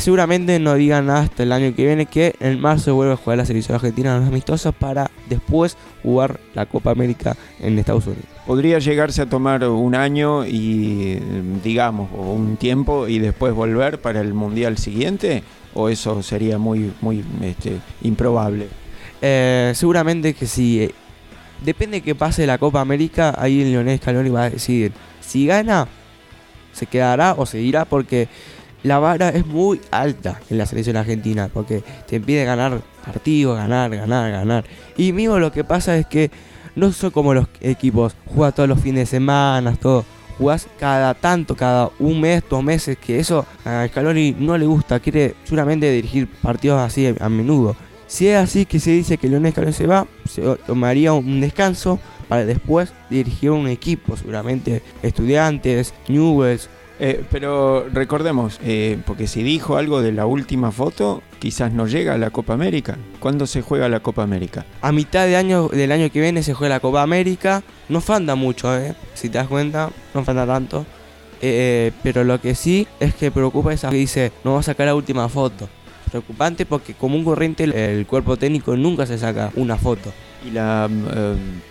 Seguramente 0.00 0.58
no 0.58 0.76
digan 0.76 1.06
nada 1.06 1.20
hasta 1.20 1.42
el 1.42 1.52
año 1.52 1.74
que 1.74 1.84
viene 1.84 2.06
que 2.06 2.34
en 2.40 2.58
marzo 2.58 2.94
vuelve 2.94 3.12
a 3.12 3.16
jugar 3.16 3.36
la 3.36 3.44
selección 3.44 3.74
argentina 3.74 4.14
en 4.14 4.20
los 4.20 4.28
amistosos 4.28 4.74
para 4.74 5.10
después 5.28 5.76
jugar 6.02 6.40
la 6.54 6.64
Copa 6.64 6.90
América 6.90 7.36
en 7.58 7.78
Estados 7.78 8.06
Unidos. 8.06 8.24
Podría 8.46 8.78
llegarse 8.78 9.20
a 9.20 9.26
tomar 9.26 9.62
un 9.68 9.94
año 9.94 10.46
y 10.46 11.20
digamos 11.62 12.08
o 12.16 12.32
un 12.32 12.56
tiempo 12.56 13.08
y 13.08 13.18
después 13.18 13.52
volver 13.52 14.00
para 14.00 14.22
el 14.22 14.32
mundial 14.32 14.78
siguiente 14.78 15.42
o 15.74 15.90
eso 15.90 16.22
sería 16.22 16.56
muy 16.56 16.94
muy 17.02 17.22
este, 17.42 17.78
improbable. 18.00 18.68
Eh, 19.20 19.72
seguramente 19.74 20.32
que 20.32 20.46
sí. 20.46 20.82
Eh, 20.82 20.94
depende 21.62 22.00
que 22.00 22.14
pase 22.14 22.46
la 22.46 22.56
Copa 22.56 22.80
América, 22.80 23.34
ahí 23.36 23.60
el 23.60 23.72
Leonel 23.72 23.98
Scaloni 23.98 24.30
va 24.30 24.44
a 24.44 24.50
decidir 24.50 24.92
si 25.20 25.44
gana, 25.44 25.88
se 26.72 26.86
quedará 26.86 27.34
o 27.36 27.44
se 27.44 27.60
irá 27.60 27.84
porque 27.84 28.28
la 28.82 28.98
vara 28.98 29.28
es 29.30 29.46
muy 29.46 29.80
alta 29.90 30.40
en 30.48 30.58
la 30.58 30.66
selección 30.66 30.96
argentina 30.96 31.50
porque 31.52 31.82
te 32.06 32.16
impide 32.16 32.44
ganar 32.44 32.80
partidos, 33.04 33.56
ganar, 33.56 33.94
ganar, 33.94 34.30
ganar. 34.30 34.64
Y 34.96 35.12
mismo 35.12 35.38
lo 35.38 35.52
que 35.52 35.64
pasa 35.64 35.96
es 35.96 36.06
que 36.06 36.30
no 36.76 36.92
son 36.92 37.10
como 37.10 37.34
los 37.34 37.46
equipos, 37.60 38.14
juega 38.26 38.52
todos 38.52 38.68
los 38.68 38.80
fines 38.80 39.02
de 39.02 39.06
semana, 39.06 39.76
todo. 39.76 40.04
Jugás 40.38 40.68
cada 40.78 41.12
tanto, 41.12 41.54
cada 41.54 41.90
un 41.98 42.18
mes, 42.18 42.42
dos 42.48 42.62
meses, 42.62 42.96
que 42.96 43.18
eso 43.18 43.44
a 43.64 43.86
Scaloni 43.88 44.34
no 44.38 44.56
le 44.56 44.64
gusta, 44.64 44.98
quiere 44.98 45.34
seguramente 45.44 45.90
dirigir 45.90 46.26
partidos 46.40 46.80
así 46.80 47.14
a 47.20 47.28
menudo. 47.28 47.76
Si 48.06 48.26
es 48.26 48.38
así 48.38 48.64
que 48.64 48.80
se 48.80 48.90
dice 48.90 49.18
que 49.18 49.28
Leonel 49.28 49.52
Scaloni 49.52 49.74
se 49.74 49.86
va, 49.86 50.06
se 50.26 50.42
tomaría 50.66 51.12
un 51.12 51.42
descanso 51.42 52.00
para 52.26 52.46
después 52.46 52.92
dirigir 53.10 53.50
un 53.50 53.68
equipo, 53.68 54.16
seguramente 54.16 54.82
estudiantes, 55.02 55.92
Newells, 56.08 56.70
eh, 57.02 57.24
pero 57.30 57.88
recordemos, 57.88 58.60
eh, 58.62 58.98
porque 59.06 59.26
si 59.26 59.42
dijo 59.42 59.78
algo 59.78 60.02
de 60.02 60.12
la 60.12 60.26
última 60.26 60.70
foto, 60.70 61.22
quizás 61.38 61.72
no 61.72 61.86
llega 61.86 62.12
a 62.12 62.18
la 62.18 62.28
Copa 62.28 62.52
América. 62.52 62.98
¿Cuándo 63.18 63.46
se 63.46 63.62
juega 63.62 63.88
la 63.88 64.00
Copa 64.00 64.22
América? 64.22 64.66
A 64.82 64.92
mitad 64.92 65.26
de 65.26 65.36
año, 65.36 65.68
del 65.68 65.92
año 65.92 66.10
que 66.10 66.20
viene 66.20 66.42
se 66.42 66.52
juega 66.52 66.74
la 66.74 66.80
Copa 66.80 67.02
América. 67.02 67.62
No 67.88 68.02
falta 68.02 68.34
mucho, 68.34 68.76
¿eh? 68.76 68.94
Si 69.14 69.30
te 69.30 69.38
das 69.38 69.48
cuenta, 69.48 69.90
no 70.12 70.24
falta 70.24 70.46
tanto. 70.46 70.84
Eh, 71.40 71.92
pero 72.02 72.22
lo 72.22 72.38
que 72.38 72.54
sí 72.54 72.86
es 73.00 73.14
que 73.14 73.30
preocupa 73.30 73.72
esa 73.72 73.88
que 73.88 73.96
dice, 73.96 74.30
no 74.44 74.52
va 74.52 74.60
a 74.60 74.62
sacar 74.62 74.86
la 74.86 74.94
última 74.94 75.26
foto. 75.30 75.70
Preocupante 76.10 76.66
porque 76.66 76.92
como 76.92 77.16
un 77.16 77.24
corriente 77.24 77.64
el 77.64 78.06
cuerpo 78.06 78.36
técnico 78.36 78.76
nunca 78.76 79.06
se 79.06 79.16
saca 79.16 79.50
una 79.56 79.78
foto. 79.78 80.12
¿Y 80.46 80.50
la, 80.50 80.88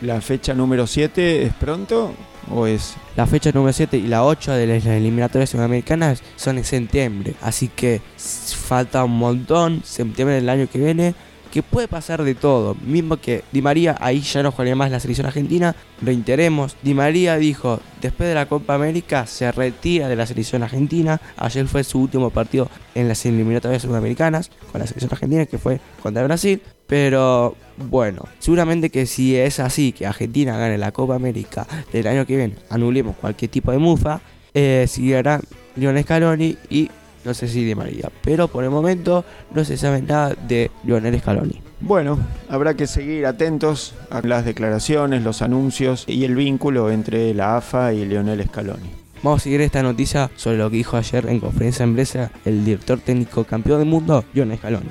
la 0.01 0.21
fecha 0.21 0.55
número 0.55 0.87
7 0.87 1.43
es 1.43 1.53
pronto? 1.53 2.15
¿O 2.51 2.65
es? 2.65 2.95
La 3.15 3.27
fecha 3.27 3.51
número 3.51 3.73
7 3.73 3.97
y 3.97 4.07
la 4.07 4.23
8 4.23 4.53
de 4.53 4.67
las 4.67 4.85
eliminatorias 4.85 5.49
sudamericanas 5.49 6.23
son 6.35 6.57
en 6.57 6.63
septiembre. 6.63 7.35
Así 7.41 7.67
que 7.67 8.01
falta 8.17 9.03
un 9.03 9.17
montón. 9.17 9.81
Septiembre 9.83 10.35
del 10.35 10.49
año 10.49 10.67
que 10.71 10.79
viene. 10.79 11.15
Que 11.51 11.63
puede 11.63 11.87
pasar 11.87 12.23
de 12.23 12.35
todo. 12.35 12.75
Mismo 12.75 13.17
que 13.17 13.43
Di 13.51 13.61
María 13.61 13.97
ahí 13.99 14.21
ya 14.21 14.43
no 14.43 14.51
jugaría 14.51 14.75
más 14.75 14.91
la 14.91 14.99
selección 14.99 15.27
argentina. 15.27 15.75
Reiteremos. 16.01 16.75
Di 16.83 16.93
María 16.93 17.37
dijo, 17.37 17.79
después 18.01 18.29
de 18.29 18.35
la 18.35 18.47
Copa 18.47 18.75
América 18.75 19.25
se 19.25 19.51
retira 19.51 20.07
de 20.07 20.15
la 20.15 20.25
selección 20.25 20.63
argentina. 20.63 21.19
Ayer 21.37 21.67
fue 21.67 21.83
su 21.83 21.99
último 21.99 22.29
partido 22.29 22.69
en 22.93 23.07
las 23.07 23.25
eliminatorias 23.25 23.81
sudamericanas 23.81 24.51
con 24.71 24.79
la 24.79 24.87
selección 24.87 25.11
argentina 25.11 25.45
que 25.45 25.57
fue 25.57 25.79
contra 26.01 26.23
Brasil. 26.23 26.61
Pero 26.85 27.55
bueno, 27.77 28.23
seguramente 28.39 28.89
que 28.89 29.05
si 29.05 29.35
es 29.35 29.59
así, 29.59 29.91
que 29.91 30.07
Argentina 30.07 30.57
gane 30.57 30.77
la 30.77 30.91
Copa 30.91 31.15
América 31.15 31.67
del 31.93 32.07
año 32.07 32.25
que 32.25 32.35
viene, 32.35 32.55
anulemos 32.69 33.15
cualquier 33.15 33.51
tipo 33.51 33.71
de 33.71 33.77
mufa, 33.77 34.21
eh, 34.55 34.85
seguirá 34.87 35.39
Lionel 35.75 36.03
Scaloni 36.03 36.57
y 36.69 36.89
no 37.25 37.33
sé 37.33 37.47
si 37.47 37.65
de 37.65 37.75
María, 37.75 38.09
pero 38.23 38.47
por 38.47 38.63
el 38.63 38.69
momento 38.69 39.25
no 39.53 39.63
se 39.65 39.77
sabe 39.77 40.01
nada 40.01 40.35
de 40.47 40.71
Lionel 40.83 41.19
Scaloni. 41.19 41.61
Bueno, 41.81 42.19
habrá 42.49 42.73
que 42.73 42.87
seguir 42.87 43.25
atentos 43.25 43.95
a 44.09 44.21
las 44.21 44.45
declaraciones, 44.45 45.23
los 45.23 45.41
anuncios 45.41 46.03
y 46.07 46.25
el 46.25 46.35
vínculo 46.35 46.91
entre 46.91 47.33
la 47.33 47.57
AFA 47.57 47.93
y 47.93 48.05
Lionel 48.05 48.43
Scaloni. 48.45 48.91
Vamos 49.23 49.41
a 49.41 49.43
seguir 49.43 49.61
esta 49.61 49.83
noticia 49.83 50.29
sobre 50.35 50.57
lo 50.57 50.69
que 50.69 50.77
dijo 50.77 50.97
ayer 50.97 51.27
en 51.27 51.39
conferencia 51.39 51.83
en 51.83 51.93
Blesa 51.93 52.31
el 52.45 52.63
director 52.63 52.99
técnico 52.99 53.43
campeón 53.43 53.79
del 53.79 53.87
mundo, 53.87 54.23
Lionel 54.33 54.57
Scaloni. 54.57 54.89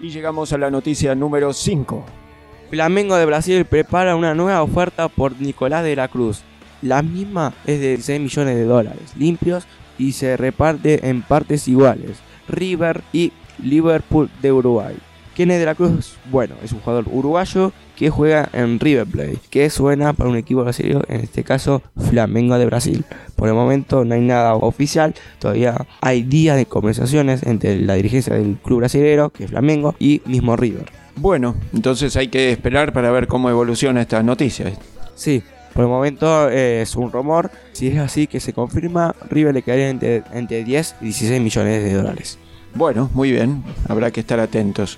Y 0.00 0.10
llegamos 0.10 0.52
a 0.52 0.58
la 0.58 0.70
noticia 0.70 1.14
número 1.14 1.52
5. 1.52 2.27
Flamengo 2.70 3.16
de 3.16 3.24
Brasil 3.24 3.64
prepara 3.64 4.14
una 4.14 4.34
nueva 4.34 4.62
oferta 4.62 5.08
por 5.08 5.40
Nicolás 5.40 5.84
de 5.84 5.96
la 5.96 6.08
Cruz. 6.08 6.42
La 6.82 7.02
misma 7.02 7.54
es 7.66 7.80
de 7.80 7.96
6 7.98 8.20
millones 8.20 8.56
de 8.56 8.64
dólares 8.64 9.14
limpios 9.16 9.66
y 9.96 10.12
se 10.12 10.36
reparte 10.36 11.08
en 11.08 11.22
partes 11.22 11.66
iguales. 11.66 12.18
River 12.46 13.02
y 13.12 13.32
Liverpool 13.62 14.30
de 14.42 14.52
Uruguay. 14.52 14.96
¿Quién 15.34 15.50
es 15.50 15.60
de 15.60 15.64
la 15.66 15.74
Cruz? 15.74 16.16
Bueno, 16.30 16.56
es 16.62 16.72
un 16.72 16.80
jugador 16.80 17.06
uruguayo 17.10 17.72
que 17.96 18.10
juega 18.10 18.50
en 18.52 18.78
River 18.78 19.06
Plate, 19.06 19.38
que 19.50 19.70
suena 19.70 20.12
para 20.12 20.28
un 20.28 20.36
equipo 20.36 20.62
brasileño, 20.62 21.02
en 21.08 21.20
este 21.20 21.44
caso 21.44 21.82
Flamengo 21.96 22.58
de 22.58 22.66
Brasil. 22.66 23.04
Por 23.34 23.48
el 23.48 23.54
momento 23.54 24.04
no 24.04 24.14
hay 24.14 24.20
nada 24.20 24.54
oficial, 24.54 25.14
todavía 25.38 25.86
hay 26.00 26.22
días 26.22 26.56
de 26.56 26.66
conversaciones 26.66 27.44
entre 27.44 27.80
la 27.80 27.94
dirigencia 27.94 28.34
del 28.34 28.56
club 28.56 28.80
brasileño, 28.80 29.30
que 29.30 29.44
es 29.44 29.50
Flamengo, 29.50 29.94
y 29.98 30.22
mismo 30.26 30.56
River. 30.56 30.86
Bueno, 31.20 31.56
entonces 31.72 32.16
hay 32.16 32.28
que 32.28 32.52
esperar 32.52 32.92
para 32.92 33.10
ver 33.10 33.26
cómo 33.26 33.50
evoluciona 33.50 34.02
esta 34.02 34.22
noticia. 34.22 34.72
Sí, 35.16 35.42
por 35.74 35.82
el 35.82 35.88
momento 35.88 36.48
eh, 36.48 36.82
es 36.82 36.94
un 36.94 37.10
rumor. 37.10 37.50
Si 37.72 37.88
es 37.88 37.98
así 37.98 38.28
que 38.28 38.38
se 38.38 38.52
confirma, 38.52 39.16
River 39.28 39.52
le 39.54 39.62
quedaría 39.62 39.88
entre, 39.88 40.22
entre 40.32 40.62
10 40.62 40.96
y 41.00 41.04
16 41.06 41.42
millones 41.42 41.82
de 41.82 41.92
dólares. 41.92 42.38
Bueno, 42.72 43.10
muy 43.14 43.32
bien, 43.32 43.64
habrá 43.88 44.12
que 44.12 44.20
estar 44.20 44.38
atentos. 44.38 44.96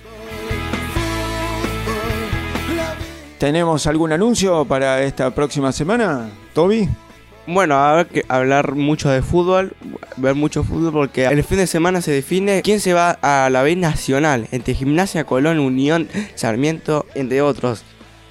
¿Tenemos 3.39 3.87
algún 3.87 4.13
anuncio 4.13 4.67
para 4.67 5.03
esta 5.03 5.35
próxima 5.35 5.73
semana, 5.73 6.29
Toby? 6.53 6.87
Bueno, 7.53 7.75
habrá 7.75 8.05
que 8.05 8.25
hablar 8.29 8.77
mucho 8.77 9.11
de 9.11 9.23
fútbol, 9.23 9.73
ver 10.17 10.37
mucho 10.37 10.63
fútbol 10.63 10.93
porque 10.93 11.25
el 11.25 11.43
fin 11.43 11.59
de 11.59 11.67
semana 11.67 12.01
se 12.01 12.13
define 12.13 12.63
quién 12.63 12.79
se 12.79 12.95
va 12.95 13.19
a 13.23 13.51
la 13.51 13.63
B 13.65 13.75
Nacional 13.75 14.47
entre 14.53 14.73
Gimnasia, 14.73 15.25
Colón, 15.25 15.59
Unión, 15.59 16.09
Sarmiento, 16.37 17.07
entre 17.17 17.43
otros. 17.43 17.83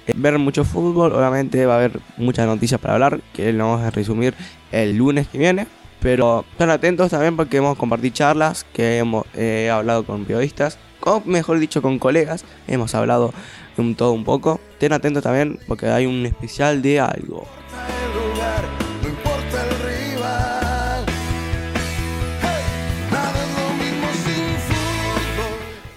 Eh, 0.06 0.12
ver 0.16 0.38
mucho 0.38 0.64
fútbol, 0.64 1.12
obviamente 1.12 1.66
va 1.66 1.74
a 1.74 1.76
haber 1.76 2.00
muchas 2.16 2.46
noticias 2.46 2.80
para 2.80 2.94
hablar, 2.94 3.20
que 3.34 3.52
lo 3.52 3.68
vamos 3.68 3.82
a 3.82 3.90
resumir 3.90 4.32
el 4.72 4.96
lunes 4.96 5.28
que 5.28 5.36
viene. 5.36 5.66
Pero 6.00 6.46
estén 6.52 6.70
atentos 6.70 7.10
también 7.10 7.36
porque 7.36 7.58
hemos 7.58 7.76
compartido 7.76 8.14
charlas, 8.14 8.64
que 8.72 8.96
hemos 8.96 9.26
hablado 9.70 10.06
con 10.06 10.24
periodistas, 10.24 10.78
o 11.02 11.20
mejor 11.26 11.58
dicho 11.58 11.82
con 11.82 11.98
colegas, 11.98 12.46
hemos 12.66 12.94
hablado 12.94 13.34
un 13.76 13.96
todo 13.96 14.12
un 14.12 14.24
poco. 14.24 14.62
Estén 14.72 14.94
atentos 14.94 15.22
también 15.22 15.58
porque 15.68 15.88
hay 15.88 16.06
un 16.06 16.24
especial 16.24 16.80
de 16.80 17.00
algo. 17.00 17.46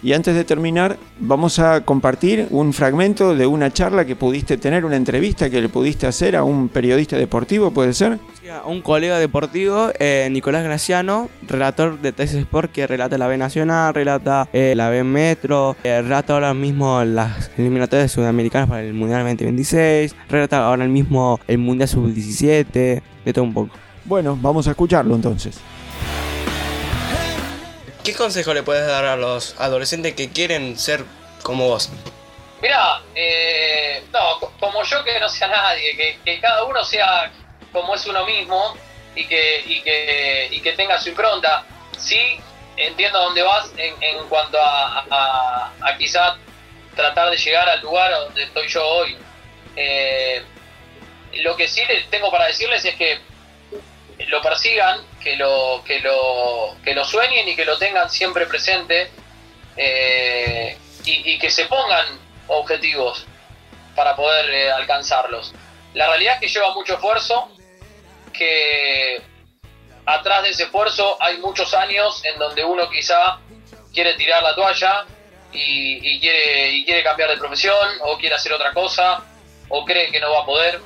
Y 0.04 0.12
antes 0.12 0.36
de 0.36 0.44
terminar, 0.44 0.98
vamos 1.18 1.60
a 1.60 1.80
compartir 1.80 2.48
un 2.52 2.74
fragmento 2.74 3.34
de 3.38 3.48
una 3.48 3.72
charla 3.72 4.04
que 4.04 4.18
pudiste 4.18 4.58
tener, 4.58 4.84
una 4.84 4.98
entrevista 4.98 5.50
que 5.50 5.62
le 5.62 5.70
pudiste 5.70 6.06
hacer 6.06 6.36
a 6.36 6.44
un 6.44 6.68
periodista 6.68 7.16
deportivo, 7.16 7.72
¿puede 7.72 7.94
ser? 7.94 8.20
Sí, 8.42 8.50
a 8.50 8.64
Un 8.66 8.82
colega 8.82 9.18
deportivo, 9.18 9.92
eh, 10.00 10.28
Nicolás 10.30 10.66
Graciano, 10.66 11.30
relator 11.48 12.02
de 12.02 12.12
Texas 12.12 12.42
Sport, 12.42 12.74
que 12.74 12.86
relata 12.86 13.18
la 13.18 13.28
B 13.28 13.38
Nacional, 13.38 13.94
relata 13.94 14.50
eh, 14.52 14.74
la 14.76 14.90
B 14.90 15.06
Metro, 15.06 15.78
eh, 15.86 16.02
relata 16.02 16.34
ahora 16.34 16.54
mismo 16.54 17.02
las 17.06 17.50
eliminatorias 17.58 18.12
sudamericanas 18.12 18.68
para 18.68 18.84
el 18.84 18.94
Mundial 18.94 19.22
2026, 19.22 20.18
relata 20.28 20.66
ahora 20.66 20.86
mismo 20.86 21.40
el 21.48 21.60
Mundial 21.60 21.88
Sub-17, 21.88 23.02
de 23.24 23.34
todo 23.34 23.46
un 23.46 23.54
poco. 23.54 23.70
Bueno, 24.04 24.38
vamos 24.42 24.68
a 24.68 24.72
escucharlo 24.72 25.16
entonces. 25.16 25.62
¿Qué 28.04 28.14
consejo 28.14 28.54
le 28.54 28.64
puedes 28.64 28.86
dar 28.86 29.06
a 29.06 29.16
los 29.16 29.56
adolescentes 29.60 30.14
que 30.16 30.30
quieren 30.32 30.78
ser 30.78 31.06
como 31.42 31.68
vos? 31.70 31.90
Mirá, 32.62 33.02
eh, 33.16 34.04
no, 34.12 34.40
co- 34.40 34.54
como 34.60 34.84
yo 34.84 35.04
que 35.04 35.20
no 35.20 35.30
sea 35.30 35.48
nadie, 35.48 36.20
que, 36.26 36.40
cada 36.42 36.64
uno 36.66 36.84
sea 36.84 37.32
como 37.72 37.96
es 37.96 38.06
uno 38.06 38.26
mismo 38.26 38.76
y 39.16 39.26
que, 39.28 39.62
y 39.66 39.82
que, 39.82 40.48
y 40.52 40.62
que 40.62 40.74
tenga 40.74 41.00
su 41.00 41.10
impronta. 41.10 41.66
Sí, 41.98 42.40
entiendo 42.78 43.20
dónde 43.20 43.42
vas 43.42 43.72
en, 43.78 43.96
en 44.02 44.28
cuanto 44.28 44.60
a, 44.62 45.06
a, 45.10 45.72
a 45.82 45.98
quizá 45.98 46.38
tratar 46.96 47.30
de 47.30 47.38
llegar 47.38 47.68
al 47.70 47.82
lugar 47.82 48.12
donde 48.12 48.44
estoy 48.44 48.68
yo 48.68 48.86
hoy. 48.86 49.18
Eh, 49.76 50.44
lo 51.38 51.56
que 51.56 51.68
sí 51.68 51.82
les 51.88 52.10
tengo 52.10 52.30
para 52.32 52.46
decirles 52.48 52.84
es 52.86 52.96
que 52.96 53.20
lo 54.28 54.42
persigan, 54.42 55.06
que 55.22 55.36
lo, 55.36 55.84
que 55.86 56.00
lo, 56.00 56.76
que 56.84 56.94
lo 56.94 57.06
sueñen 57.06 57.48
y 57.48 57.56
que 57.56 57.66
lo 57.66 57.78
tengan 57.78 58.10
siempre 58.10 58.46
presente 58.46 59.12
eh, 59.78 60.78
y, 61.06 61.34
y 61.34 61.40
que 61.40 61.50
se 61.50 61.66
pongan 61.66 62.06
objetivos 62.48 63.26
para 63.96 64.16
poder 64.16 64.50
eh, 64.50 64.72
alcanzarlos. 64.72 65.54
La 65.94 66.08
realidad 66.08 66.36
es 66.36 66.42
que 66.42 66.48
lleva 66.48 66.74
mucho 66.74 66.96
esfuerzo, 66.96 67.50
que 68.34 69.22
atrás 70.06 70.44
de 70.44 70.50
ese 70.50 70.64
esfuerzo 70.64 71.18
hay 71.20 71.38
muchos 71.38 71.74
años 71.74 72.24
en 72.26 72.38
donde 72.40 72.64
uno 72.64 72.90
quizá 72.90 73.40
quiere 73.94 74.16
tirar 74.16 74.42
la 74.42 74.56
toalla 74.56 75.06
y, 75.52 76.16
y 76.16 76.20
quiere, 76.20 76.70
y 76.72 76.86
quiere 76.86 77.04
cambiar 77.04 77.30
de 77.30 77.38
profesión 77.38 77.90
o 78.02 78.18
quiere 78.18 78.36
hacer 78.36 78.52
otra 78.54 78.74
cosa 78.74 79.24
o 79.70 79.86
cree 79.86 80.12
que 80.12 80.20
no 80.20 80.32
va 80.32 80.42
a 80.42 80.46
poder. 80.46 80.82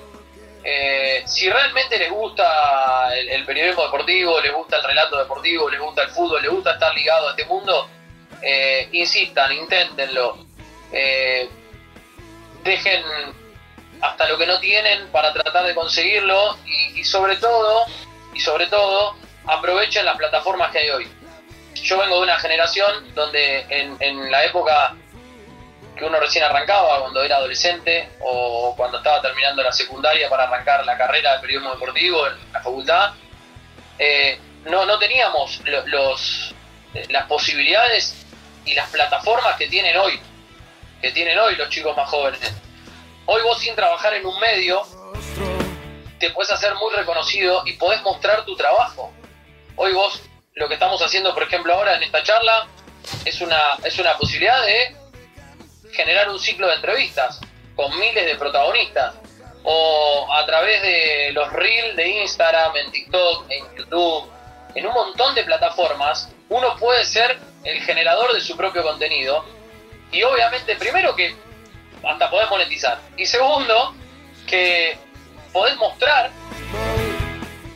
Eh, 0.69 1.23
si 1.25 1.49
realmente 1.49 1.97
les 1.97 2.11
gusta 2.11 3.17
el, 3.17 3.45
periodismo 3.45 3.83
deportivo, 3.83 4.41
les 4.41 4.51
gusta 4.51 4.75
el 4.75 4.83
relato 4.83 5.17
deportivo, 5.17 5.69
les 5.69 5.79
gusta 5.79 6.03
el 6.03 6.09
fútbol, 6.09 6.41
les 6.41 6.51
gusta 6.51 6.73
estar 6.73 6.93
ligado 6.93 7.29
a 7.29 7.31
este 7.31 7.45
mundo, 7.45 7.89
eh, 8.41 8.89
insistan, 8.91 9.53
inténtenlo. 9.53 10.45
Eh, 10.91 11.47
dejen 12.65 13.01
hasta 14.01 14.27
lo 14.27 14.37
que 14.37 14.45
no 14.45 14.59
tienen 14.59 15.07
para 15.07 15.31
tratar 15.31 15.65
de 15.65 15.73
conseguirlo 15.73 16.57
y, 16.65 17.01
sobre 17.05 17.37
todo, 17.37 17.85
y 18.33 18.41
sobre 18.41 18.67
todo, 18.67 19.15
aprovechen 19.45 20.03
las 20.03 20.17
plataformas 20.17 20.69
que 20.73 20.79
hay 20.79 20.89
hoy. 20.89 21.07
Yo 21.75 21.97
vengo 21.97 22.17
de 22.17 22.23
una 22.23 22.39
generación 22.39 23.15
donde 23.15 23.65
en 23.69 24.29
la 24.29 24.43
época 24.43 24.97
que 25.97 26.05
uno 26.05 26.19
recién 26.19 26.43
arrancaba, 26.43 26.99
cuando 27.01 27.23
era 27.23 27.37
adolescente 27.37 28.09
o 28.21 28.73
cuando 28.77 28.97
estaba 28.99 29.21
terminando 29.21 29.63
la 29.63 29.71
secundaria 29.71 30.29
para 30.29 30.43
arrancar 30.43 30.85
la 30.85 30.97
carrera 30.97 31.35
de 31.35 31.39
periodismo 31.41 31.71
deportivo 31.73 32.27
en 32.27 32.53
la 32.53 32.61
facultad, 32.61 33.13
eh, 33.99 34.39
no, 34.65 34.85
no 34.85 34.99
teníamos 34.99 35.59
lo- 35.65 35.87
los, 35.87 36.53
las 37.09 37.25
posibilidades 37.27 38.25
y 38.65 38.73
las 38.73 38.89
plataformas 38.89 39.55
que 39.57 39.67
tienen 39.67 39.97
hoy, 39.97 40.19
que 41.01 41.11
tienen 41.11 41.37
hoy 41.39 41.55
los 41.55 41.69
chicos 41.69 41.95
más 41.95 42.09
jóvenes. 42.09 42.39
Hoy 43.25 43.41
vos 43.41 43.59
sin 43.59 43.75
trabajar 43.75 44.13
en 44.13 44.25
un 44.25 44.39
medio, 44.39 44.83
te 46.19 46.29
puedes 46.31 46.51
hacer 46.51 46.73
muy 46.75 46.93
reconocido 46.93 47.63
y 47.65 47.73
podés 47.73 48.01
mostrar 48.01 48.43
tu 48.45 48.55
trabajo. 48.55 49.11
Hoy 49.75 49.93
vos, 49.93 50.21
lo 50.55 50.67
que 50.67 50.73
estamos 50.75 51.01
haciendo, 51.01 51.33
por 51.33 51.43
ejemplo, 51.43 51.73
ahora 51.73 51.95
en 51.95 52.03
esta 52.03 52.23
charla, 52.23 52.67
es 53.25 53.39
una, 53.41 53.59
es 53.83 53.97
una 53.99 54.17
posibilidad 54.17 54.63
de 54.65 54.95
generar 55.91 56.29
un 56.29 56.39
ciclo 56.39 56.67
de 56.67 56.75
entrevistas 56.75 57.39
con 57.75 57.97
miles 57.99 58.25
de 58.25 58.35
protagonistas. 58.35 59.15
O 59.63 60.27
a 60.33 60.45
través 60.45 60.81
de 60.81 61.31
los 61.33 61.51
reels 61.51 61.95
de 61.95 62.07
Instagram, 62.07 62.75
en 62.77 62.91
TikTok, 62.91 63.45
en 63.49 63.75
YouTube, 63.75 64.31
en 64.75 64.87
un 64.87 64.93
montón 64.93 65.35
de 65.35 65.43
plataformas, 65.43 66.29
uno 66.49 66.77
puede 66.77 67.03
ser 67.03 67.37
el 67.63 67.81
generador 67.81 68.33
de 68.33 68.39
su 68.39 68.55
propio 68.55 68.83
contenido. 68.83 69.43
Y 70.11 70.23
obviamente, 70.23 70.75
primero 70.77 71.15
que 71.15 71.35
hasta 72.03 72.29
podés 72.29 72.49
monetizar. 72.49 72.99
Y 73.17 73.25
segundo, 73.25 73.93
que 74.47 74.97
podés 75.51 75.75
mostrar 75.75 76.31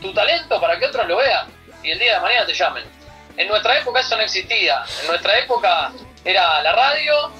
tu 0.01 0.13
talento 0.13 0.59
para 0.61 0.79
que 0.79 0.85
otros 0.85 1.07
lo 1.07 1.17
vean 1.17 1.47
y 1.83 1.91
el 1.91 1.99
día 1.99 2.15
de 2.15 2.19
mañana 2.21 2.45
te 2.45 2.53
llamen. 2.53 2.83
En 3.37 3.47
nuestra 3.47 3.79
época 3.79 3.99
eso 3.99 4.15
no 4.15 4.21
existía. 4.21 4.83
En 5.01 5.07
nuestra 5.07 5.39
época 5.39 5.91
era 6.23 6.61
la 6.61 6.73
radio 6.73 7.31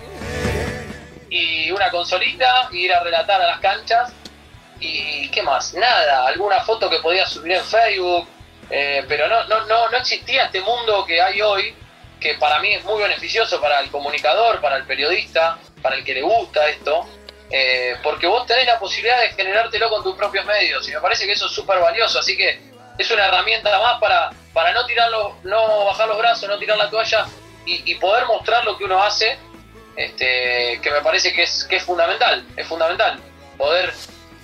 y 1.31 1.71
una 1.71 1.89
consolita, 1.89 2.67
y 2.71 2.85
ir 2.85 2.93
a 2.93 2.99
relatar 2.99 3.41
a 3.41 3.47
las 3.47 3.59
canchas. 3.61 4.13
¿Y 4.81 5.31
qué 5.31 5.41
más? 5.41 5.73
Nada, 5.73 6.27
alguna 6.27 6.59
foto 6.61 6.89
que 6.89 6.99
podías 6.99 7.31
subir 7.31 7.53
en 7.53 7.63
Facebook, 7.63 8.27
eh, 8.69 9.05
pero 9.07 9.29
no, 9.29 9.45
no, 9.45 9.65
no, 9.65 9.89
no 9.89 9.97
existía 9.97 10.45
este 10.45 10.59
mundo 10.59 11.05
que 11.05 11.21
hay 11.21 11.41
hoy, 11.41 11.73
que 12.19 12.33
para 12.35 12.59
mí 12.59 12.73
es 12.73 12.83
muy 12.83 13.01
beneficioso 13.01 13.61
para 13.61 13.79
el 13.79 13.89
comunicador, 13.89 14.59
para 14.59 14.75
el 14.75 14.85
periodista, 14.85 15.57
para 15.81 15.95
el 15.95 16.03
que 16.03 16.15
le 16.15 16.21
gusta 16.21 16.67
esto, 16.67 17.07
eh, 17.49 17.95
porque 18.03 18.27
vos 18.27 18.45
tenés 18.45 18.65
la 18.65 18.77
posibilidad 18.77 19.21
de 19.21 19.29
generártelo 19.29 19.89
con 19.89 20.03
tus 20.03 20.15
propios 20.17 20.45
medios, 20.45 20.87
y 20.89 20.91
me 20.91 20.99
parece 20.99 21.25
que 21.25 21.31
eso 21.31 21.45
es 21.45 21.53
súper 21.53 21.79
valioso, 21.79 22.19
así 22.19 22.35
que 22.35 22.59
es 22.97 23.09
una 23.09 23.27
herramienta 23.27 23.79
más 23.79 24.01
para, 24.01 24.31
para 24.51 24.73
no 24.73 24.85
tirarlo, 24.85 25.37
no 25.43 25.85
bajar 25.85 26.09
los 26.09 26.17
brazos, 26.17 26.49
no 26.49 26.57
tirar 26.59 26.77
la 26.77 26.89
toalla 26.89 27.25
y 27.65 27.95
poder 27.95 28.25
mostrar 28.25 28.65
lo 28.65 28.77
que 28.77 28.83
uno 28.83 29.01
hace, 29.01 29.39
este, 29.95 30.79
que 30.81 30.91
me 30.91 31.01
parece 31.01 31.33
que 31.33 31.43
es, 31.43 31.65
que 31.65 31.77
es 31.77 31.83
fundamental, 31.83 32.45
es 32.55 32.67
fundamental, 32.67 33.19
poder 33.57 33.93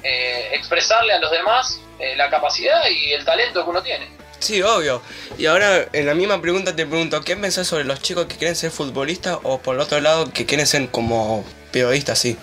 eh, 0.03 0.49
expresarle 0.53 1.13
a 1.13 1.19
los 1.19 1.31
demás 1.31 1.79
eh, 1.99 2.15
la 2.15 2.29
capacidad 2.29 2.87
y 2.89 3.13
el 3.13 3.25
talento 3.25 3.63
que 3.63 3.69
uno 3.69 3.81
tiene. 3.81 4.17
Sí, 4.39 4.61
obvio. 4.61 5.01
Y 5.37 5.47
ahora 5.47 5.87
en 5.93 6.05
la 6.05 6.13
misma 6.13 6.39
pregunta 6.41 6.75
te 6.75 6.85
pregunto, 6.85 7.21
¿qué 7.21 7.35
pensás 7.35 7.67
sobre 7.67 7.85
los 7.85 8.01
chicos 8.01 8.27
que 8.27 8.37
quieren 8.37 8.55
ser 8.55 8.71
futbolistas 8.71 9.39
o 9.43 9.59
por 9.59 9.75
el 9.75 9.81
otro 9.81 9.99
lado 9.99 10.31
que 10.31 10.45
quieren 10.45 10.67
ser 10.67 10.89
como 10.89 11.43
periodistas, 11.71 12.19
sí? 12.19 12.37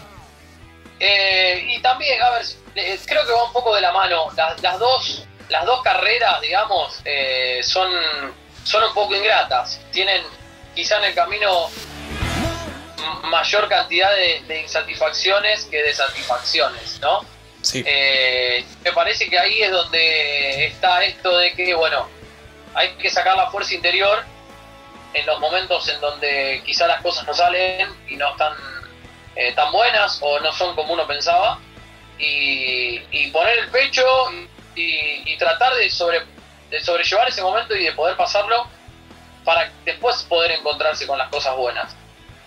Eh, 0.99 1.65
y 1.69 1.83
también, 1.83 2.21
a 2.23 2.31
ver, 2.31 2.45
eh, 2.75 2.99
creo 3.07 3.25
que 3.27 3.33
va 3.33 3.45
un 3.45 3.53
poco 3.53 3.75
de 3.75 3.81
la 3.81 3.93
mano. 3.93 4.29
Las, 4.37 4.61
las 4.63 4.79
dos, 4.79 5.27
las 5.49 5.65
dos 5.65 5.83
carreras, 5.83 6.41
digamos, 6.41 7.01
eh, 7.05 7.61
son, 7.63 7.91
son 8.65 8.85
un 8.85 8.95
poco 8.95 9.15
ingratas. 9.15 9.81
Tienen 9.93 10.23
quizá 10.75 10.99
en 10.99 11.05
el 11.05 11.15
camino 11.15 11.71
mayor 13.25 13.69
cantidad 13.69 14.15
de, 14.15 14.43
de 14.47 14.63
insatisfacciones 14.63 15.65
que 15.67 15.83
de 15.83 15.93
satisfacciones, 15.93 17.01
¿no? 17.01 17.25
Sí. 17.63 17.83
Eh, 17.87 18.65
me 18.83 18.93
parece 18.93 19.29
que 19.29 19.39
ahí 19.39 19.63
es 19.63 19.71
donde 19.71 20.67
está 20.67 21.03
esto 21.05 21.39
de 21.39 21.55
que, 21.55 21.75
bueno, 21.75 22.09
hay 22.75 22.91
que 22.97 23.09
sacar 23.09 23.37
la 23.37 23.51
fuerza 23.51 23.75
interior 23.75 24.23
en 25.15 25.27
los 25.27 25.41
momentos 25.41 25.89
en 25.89 26.01
donde 26.01 26.63
quizá 26.65 26.87
las 26.87 27.01
cosas 27.01 27.27
no 27.27 27.33
salen 27.33 27.89
y 28.09 28.17
no 28.17 28.33
están 28.33 28.53
eh, 29.37 29.53
tan 29.55 29.73
buenas 29.73 30.19
o 30.21 30.41
no 30.41 30.53
son 30.53 30.75
como 30.75 30.93
uno 30.93 31.07
pensaba 31.07 31.59
y, 32.19 33.01
y 33.11 33.31
poner 33.31 33.59
el 33.59 33.69
pecho 33.69 34.05
y, 34.75 35.33
y 35.33 35.39
tratar 35.39 35.75
de, 35.75 35.89
sobre, 35.89 36.23
de 36.71 36.81
sobrellevar 36.81 37.29
ese 37.29 37.43
momento 37.43 37.75
y 37.75 37.85
de 37.85 37.93
poder 37.93 38.17
pasarlo 38.17 38.67
para 39.45 39.71
después 39.85 40.23
poder 40.25 40.53
encontrarse 40.53 41.07
con 41.07 41.19
las 41.19 41.29
cosas 41.29 41.57
buenas. 41.57 41.95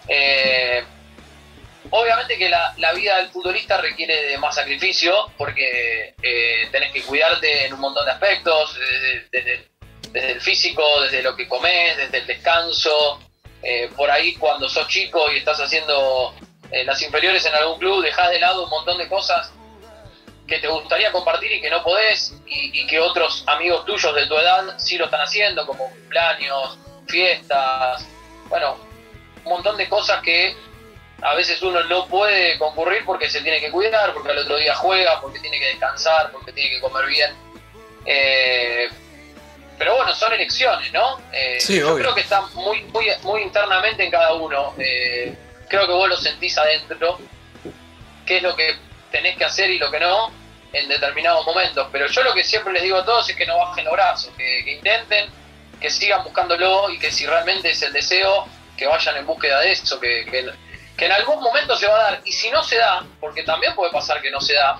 Eh, 0.07 0.83
obviamente 1.89 2.37
que 2.37 2.49
la, 2.49 2.93
vida 2.93 3.17
del 3.17 3.29
futbolista 3.29 3.77
requiere 3.77 4.23
de 4.23 4.37
más 4.37 4.55
sacrificio 4.55 5.31
porque 5.37 6.15
eh, 6.21 6.67
tenés 6.71 6.91
que 6.91 7.03
cuidarte 7.03 7.65
en 7.65 7.73
un 7.73 7.79
montón 7.79 8.05
de 8.05 8.11
aspectos, 8.11 8.77
desde 9.31 9.67
el 10.13 10.41
físico, 10.41 11.01
desde 11.01 11.21
lo 11.21 11.35
que 11.35 11.47
comes, 11.47 11.97
desde 11.97 12.19
el 12.19 12.27
descanso. 12.27 13.19
Eh, 13.63 13.89
por 13.95 14.09
ahí 14.09 14.35
cuando 14.35 14.69
sos 14.69 14.87
chico 14.87 15.31
y 15.31 15.37
estás 15.37 15.59
haciendo 15.59 16.33
eh, 16.71 16.83
las 16.83 17.01
inferiores 17.01 17.45
en 17.45 17.55
algún 17.55 17.79
club, 17.79 18.03
dejás 18.03 18.29
de 18.29 18.39
lado 18.39 18.65
un 18.65 18.69
montón 18.69 18.97
de 18.97 19.07
cosas 19.07 19.51
que 20.47 20.59
te 20.59 20.67
gustaría 20.67 21.11
compartir 21.11 21.51
y 21.51 21.59
que 21.59 21.69
no 21.69 21.83
podés, 21.83 22.33
y, 22.45 22.81
y 22.81 22.87
que 22.87 22.99
otros 22.99 23.43
amigos 23.47 23.83
tuyos 23.85 24.15
de 24.15 24.27
tu 24.27 24.37
edad 24.37 24.77
sí 24.77 24.97
lo 24.97 25.05
están 25.05 25.21
haciendo, 25.21 25.65
como 25.65 25.89
cumpleaños, 25.89 26.77
fiestas, 27.07 28.07
bueno, 28.47 28.77
un 29.47 29.53
montón 29.53 29.77
de 29.77 29.87
cosas 29.87 30.21
que 30.21 30.55
a 31.21 31.33
veces 31.33 31.61
uno 31.63 31.81
no 31.85 32.05
puede 32.07 32.57
concurrir 32.59 33.03
porque 33.05 33.29
se 33.29 33.41
tiene 33.41 33.59
que 33.59 33.71
cuidar, 33.71 34.13
porque 34.13 34.31
al 34.31 34.37
otro 34.39 34.57
día 34.57 34.75
juega, 34.75 35.19
porque 35.21 35.39
tiene 35.39 35.57
que 35.57 35.67
descansar, 35.67 36.31
porque 36.31 36.51
tiene 36.51 36.69
que 36.71 36.81
comer 36.81 37.05
bien. 37.07 37.31
Eh, 38.05 38.89
pero 39.77 39.95
bueno, 39.95 40.13
son 40.13 40.33
elecciones, 40.33 40.91
¿no? 40.91 41.19
Eh, 41.31 41.57
Sí, 41.59 41.79
yo 41.79 41.93
obvio. 41.93 42.03
creo 42.03 42.15
que 42.15 42.21
está 42.21 42.41
muy, 42.53 42.81
muy, 42.83 43.07
muy 43.23 43.41
internamente 43.41 44.03
en 44.03 44.11
cada 44.11 44.33
uno. 44.33 44.73
Eh, 44.77 45.35
creo 45.69 45.87
que 45.87 45.93
vos 45.93 46.09
lo 46.09 46.17
sentís 46.17 46.57
adentro, 46.57 47.19
qué 48.25 48.37
es 48.37 48.43
lo 48.43 48.55
que 48.55 48.75
tenés 49.11 49.37
que 49.37 49.45
hacer 49.45 49.69
y 49.69 49.79
lo 49.79 49.89
que 49.89 49.99
no 49.99 50.31
en 50.73 50.87
determinados 50.89 51.45
momentos. 51.45 51.87
Pero 51.91 52.07
yo 52.07 52.21
lo 52.23 52.33
que 52.33 52.43
siempre 52.43 52.73
les 52.73 52.83
digo 52.83 52.97
a 52.97 53.05
todos 53.05 53.29
es 53.29 53.35
que 53.35 53.45
no 53.45 53.57
bajen 53.57 53.85
los 53.85 53.93
brazos, 53.93 54.33
que, 54.37 54.63
que 54.65 54.73
intenten, 54.73 55.29
que 55.79 55.89
sigan 55.89 56.23
buscándolo 56.23 56.89
y 56.89 56.99
que 56.99 57.11
si 57.11 57.25
realmente 57.25 57.69
es 57.71 57.81
el 57.81 57.93
deseo, 57.93 58.47
que 58.77 58.87
vayan 58.87 59.17
en 59.17 59.25
búsqueda 59.25 59.59
de 59.61 59.71
eso, 59.71 59.99
que, 59.99 60.25
que, 60.29 60.49
que 60.95 61.05
en 61.05 61.11
algún 61.11 61.41
momento 61.41 61.75
se 61.75 61.87
va 61.87 61.95
a 61.95 62.11
dar. 62.11 62.21
Y 62.23 62.31
si 62.31 62.49
no 62.49 62.63
se 62.63 62.77
da, 62.77 63.05
porque 63.19 63.43
también 63.43 63.75
puede 63.75 63.91
pasar 63.91 64.21
que 64.21 64.31
no 64.31 64.39
se 64.39 64.53
da, 64.53 64.79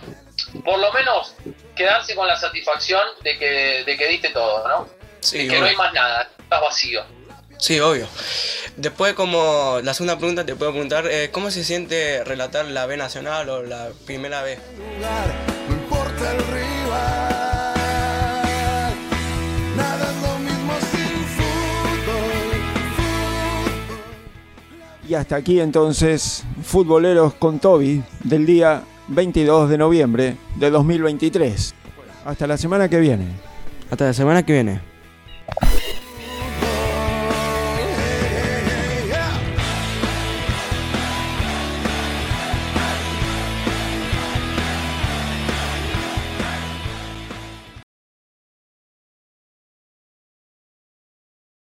por 0.64 0.80
lo 0.80 0.92
menos 0.94 1.36
quedarse 1.76 2.16
con 2.16 2.28
la 2.28 2.38
satisfacción 2.38 3.02
de 3.24 3.38
que, 3.38 3.84
de 3.86 3.98
que 3.98 4.08
diste 4.08 4.30
todo, 4.30 4.68
¿no? 4.68 4.88
Sí, 5.20 5.40
De 5.40 5.48
que 5.48 5.60
no 5.60 5.66
hay 5.66 5.76
más 5.76 5.94
nada, 5.94 6.30
estás 6.40 6.62
vacío. 6.62 7.04
Sí, 7.58 7.80
obvio. 7.80 8.08
Después, 8.76 9.14
como 9.16 9.80
la 9.84 9.94
segunda 9.94 10.18
pregunta, 10.18 10.46
te 10.46 10.56
puedo 10.56 10.72
preguntar, 10.72 11.08
eh, 11.08 11.32
¿cómo 11.32 11.50
se 11.50 11.64
siente 11.64 12.24
relatar 12.24 12.66
la 12.66 12.86
B 12.86 12.98
Nacional 12.98 13.50
o 13.50 13.64
la 13.64 13.90
primera 14.06 14.44
B? 14.44 14.60
lugar, 14.98 15.34
no 15.68 15.76
importa 15.76 16.32
el 16.32 16.48
rival. 16.48 17.37
Y 25.08 25.16
hasta 25.16 25.38
aquí 25.38 25.62
entonces, 25.62 26.44
Futboleros 26.64 27.34
con 27.36 27.60
Toby 27.60 28.04
del 28.26 28.46
día 28.46 28.84
22 29.08 29.70
de 29.70 29.78
noviembre 29.78 30.36
de 30.58 30.70
2023. 30.70 31.74
Hasta 32.26 32.46
la 32.46 32.58
semana 32.58 32.90
que 32.90 33.00
viene. 33.00 33.26
Hasta 33.90 34.08
la 34.08 34.14
semana 34.14 34.44
que 34.44 34.52
viene. 34.52 34.82